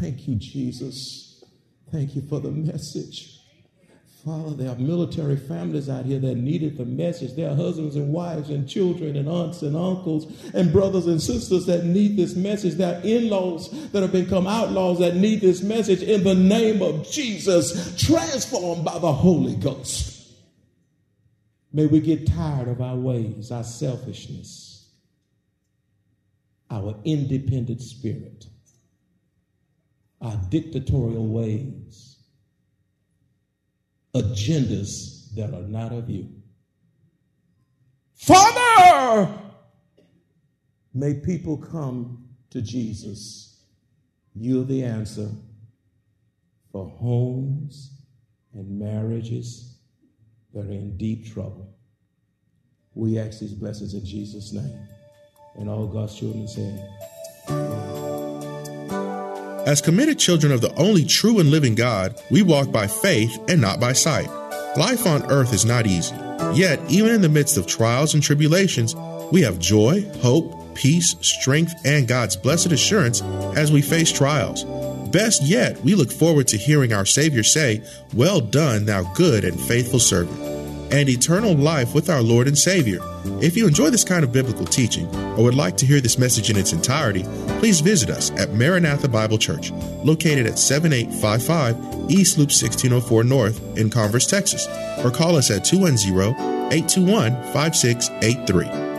thank 0.00 0.28
you, 0.28 0.36
Jesus. 0.36 1.42
Thank 1.90 2.14
you 2.14 2.22
for 2.22 2.38
the 2.38 2.50
message. 2.50 3.39
Father, 4.24 4.54
there 4.54 4.70
are 4.70 4.76
military 4.76 5.36
families 5.36 5.88
out 5.88 6.04
here 6.04 6.18
that 6.18 6.34
needed 6.34 6.76
the 6.76 6.84
message. 6.84 7.34
There 7.34 7.50
are 7.50 7.54
husbands 7.54 7.96
and 7.96 8.12
wives 8.12 8.50
and 8.50 8.68
children 8.68 9.16
and 9.16 9.26
aunts 9.26 9.62
and 9.62 9.74
uncles 9.74 10.26
and 10.52 10.70
brothers 10.70 11.06
and 11.06 11.22
sisters 11.22 11.64
that 11.66 11.86
need 11.86 12.18
this 12.18 12.36
message. 12.36 12.74
There 12.74 12.98
are 12.98 13.00
in 13.02 13.30
laws 13.30 13.70
that 13.92 14.02
have 14.02 14.12
become 14.12 14.46
outlaws 14.46 14.98
that 14.98 15.16
need 15.16 15.40
this 15.40 15.62
message 15.62 16.02
in 16.02 16.22
the 16.22 16.34
name 16.34 16.82
of 16.82 17.10
Jesus, 17.10 17.96
transformed 18.04 18.84
by 18.84 18.98
the 18.98 19.12
Holy 19.12 19.56
Ghost. 19.56 20.28
May 21.72 21.86
we 21.86 22.00
get 22.00 22.26
tired 22.26 22.68
of 22.68 22.82
our 22.82 22.96
ways, 22.96 23.50
our 23.50 23.64
selfishness, 23.64 24.90
our 26.70 26.94
independent 27.04 27.80
spirit, 27.80 28.46
our 30.20 30.36
dictatorial 30.50 31.26
ways 31.26 32.10
agendas 34.14 35.34
that 35.34 35.54
are 35.54 35.62
not 35.62 35.92
of 35.92 36.10
you. 36.10 36.28
Father, 38.14 39.32
may 40.92 41.14
people 41.14 41.56
come 41.56 42.28
to 42.50 42.60
Jesus. 42.60 43.62
You're 44.34 44.64
the 44.64 44.84
answer 44.84 45.30
for 46.72 46.88
homes 46.88 47.92
and 48.54 48.78
marriages 48.78 49.78
that 50.52 50.66
are 50.66 50.72
in 50.72 50.96
deep 50.96 51.32
trouble. 51.32 51.72
We 52.94 53.18
ask 53.18 53.38
these 53.38 53.54
blessings 53.54 53.94
in 53.94 54.04
Jesus' 54.04 54.52
name. 54.52 54.88
And 55.56 55.68
all 55.68 55.86
God's 55.86 56.16
children 56.16 56.46
say, 56.48 58.09
as 59.66 59.80
committed 59.80 60.18
children 60.18 60.52
of 60.52 60.60
the 60.60 60.74
only 60.74 61.04
true 61.04 61.38
and 61.38 61.50
living 61.50 61.74
God, 61.74 62.20
we 62.30 62.42
walk 62.42 62.70
by 62.72 62.86
faith 62.86 63.38
and 63.48 63.60
not 63.60 63.80
by 63.80 63.92
sight. 63.92 64.28
Life 64.76 65.06
on 65.06 65.30
earth 65.30 65.52
is 65.52 65.64
not 65.64 65.86
easy. 65.86 66.14
Yet, 66.54 66.80
even 66.88 67.12
in 67.12 67.20
the 67.20 67.28
midst 67.28 67.56
of 67.56 67.66
trials 67.66 68.14
and 68.14 68.22
tribulations, 68.22 68.94
we 69.32 69.42
have 69.42 69.58
joy, 69.58 70.04
hope, 70.20 70.74
peace, 70.74 71.16
strength, 71.20 71.74
and 71.84 72.08
God's 72.08 72.36
blessed 72.36 72.72
assurance 72.72 73.22
as 73.56 73.70
we 73.72 73.82
face 73.82 74.10
trials. 74.10 74.64
Best 75.10 75.42
yet, 75.42 75.80
we 75.82 75.94
look 75.94 76.10
forward 76.10 76.48
to 76.48 76.56
hearing 76.56 76.92
our 76.92 77.06
Savior 77.06 77.42
say, 77.42 77.82
Well 78.14 78.40
done, 78.40 78.86
thou 78.86 79.02
good 79.14 79.44
and 79.44 79.60
faithful 79.60 79.98
servant 79.98 80.59
and 80.92 81.08
eternal 81.08 81.54
life 81.54 81.94
with 81.94 82.10
our 82.10 82.22
Lord 82.22 82.46
and 82.46 82.58
Savior. 82.58 83.00
If 83.40 83.56
you 83.56 83.66
enjoy 83.66 83.90
this 83.90 84.04
kind 84.04 84.24
of 84.24 84.32
biblical 84.32 84.66
teaching 84.66 85.06
or 85.36 85.44
would 85.44 85.54
like 85.54 85.76
to 85.78 85.86
hear 85.86 86.00
this 86.00 86.18
message 86.18 86.50
in 86.50 86.56
its 86.56 86.72
entirety, 86.72 87.22
please 87.58 87.80
visit 87.80 88.10
us 88.10 88.30
at 88.32 88.54
Maranatha 88.54 89.08
Bible 89.08 89.38
Church, 89.38 89.72
located 90.04 90.46
at 90.46 90.58
7855 90.58 92.10
East 92.10 92.38
Loop 92.38 92.48
1604 92.48 93.24
North 93.24 93.78
in 93.78 93.90
Converse, 93.90 94.26
Texas, 94.26 94.66
or 95.04 95.10
call 95.10 95.36
us 95.36 95.50
at 95.50 95.64
210 95.64 96.34
821 96.72 97.32
5683. 97.52 98.90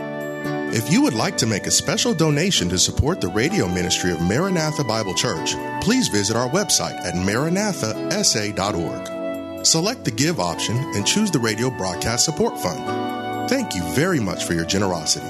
If 0.74 0.90
you 0.90 1.02
would 1.02 1.12
like 1.12 1.36
to 1.36 1.46
make 1.46 1.66
a 1.66 1.70
special 1.70 2.14
donation 2.14 2.70
to 2.70 2.78
support 2.78 3.20
the 3.20 3.28
radio 3.28 3.68
ministry 3.68 4.10
of 4.10 4.22
Maranatha 4.22 4.84
Bible 4.84 5.14
Church, 5.14 5.52
please 5.82 6.08
visit 6.08 6.34
our 6.34 6.48
website 6.48 6.98
at 7.04 7.12
maranathasa.org. 7.14 9.21
Select 9.62 10.04
the 10.04 10.10
Give 10.10 10.40
option 10.40 10.76
and 10.76 11.06
choose 11.06 11.30
the 11.30 11.38
Radio 11.38 11.70
Broadcast 11.70 12.24
Support 12.24 12.58
Fund. 12.58 13.48
Thank 13.48 13.74
you 13.74 13.82
very 13.94 14.18
much 14.18 14.44
for 14.44 14.54
your 14.54 14.64
generosity. 14.64 15.28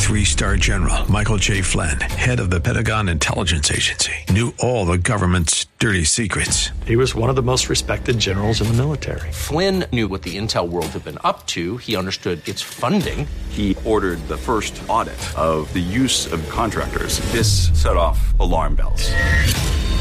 Three 0.00 0.24
star 0.24 0.56
general 0.56 1.10
Michael 1.10 1.36
J. 1.36 1.62
Flynn, 1.62 2.00
head 2.00 2.40
of 2.40 2.50
the 2.50 2.60
Pentagon 2.60 3.08
Intelligence 3.08 3.70
Agency, 3.70 4.12
knew 4.28 4.52
all 4.58 4.84
the 4.84 4.98
government's 4.98 5.66
dirty 5.78 6.02
secrets. 6.02 6.70
He 6.84 6.96
was 6.96 7.14
one 7.14 7.30
of 7.30 7.36
the 7.36 7.42
most 7.42 7.68
respected 7.68 8.18
generals 8.18 8.60
in 8.60 8.66
the 8.66 8.74
military. 8.74 9.30
Flynn 9.30 9.84
knew 9.92 10.08
what 10.08 10.22
the 10.22 10.36
intel 10.36 10.68
world 10.68 10.88
had 10.88 11.04
been 11.04 11.18
up 11.22 11.46
to, 11.48 11.76
he 11.76 11.94
understood 11.94 12.46
its 12.48 12.60
funding. 12.60 13.26
He 13.50 13.76
ordered 13.84 14.18
the 14.26 14.36
first 14.36 14.82
audit 14.88 15.38
of 15.38 15.72
the 15.72 15.80
use 15.80 16.30
of 16.32 16.46
contractors. 16.48 17.20
This 17.30 17.70
set 17.80 17.96
off 17.96 18.38
alarm 18.40 18.74
bells. 18.74 19.12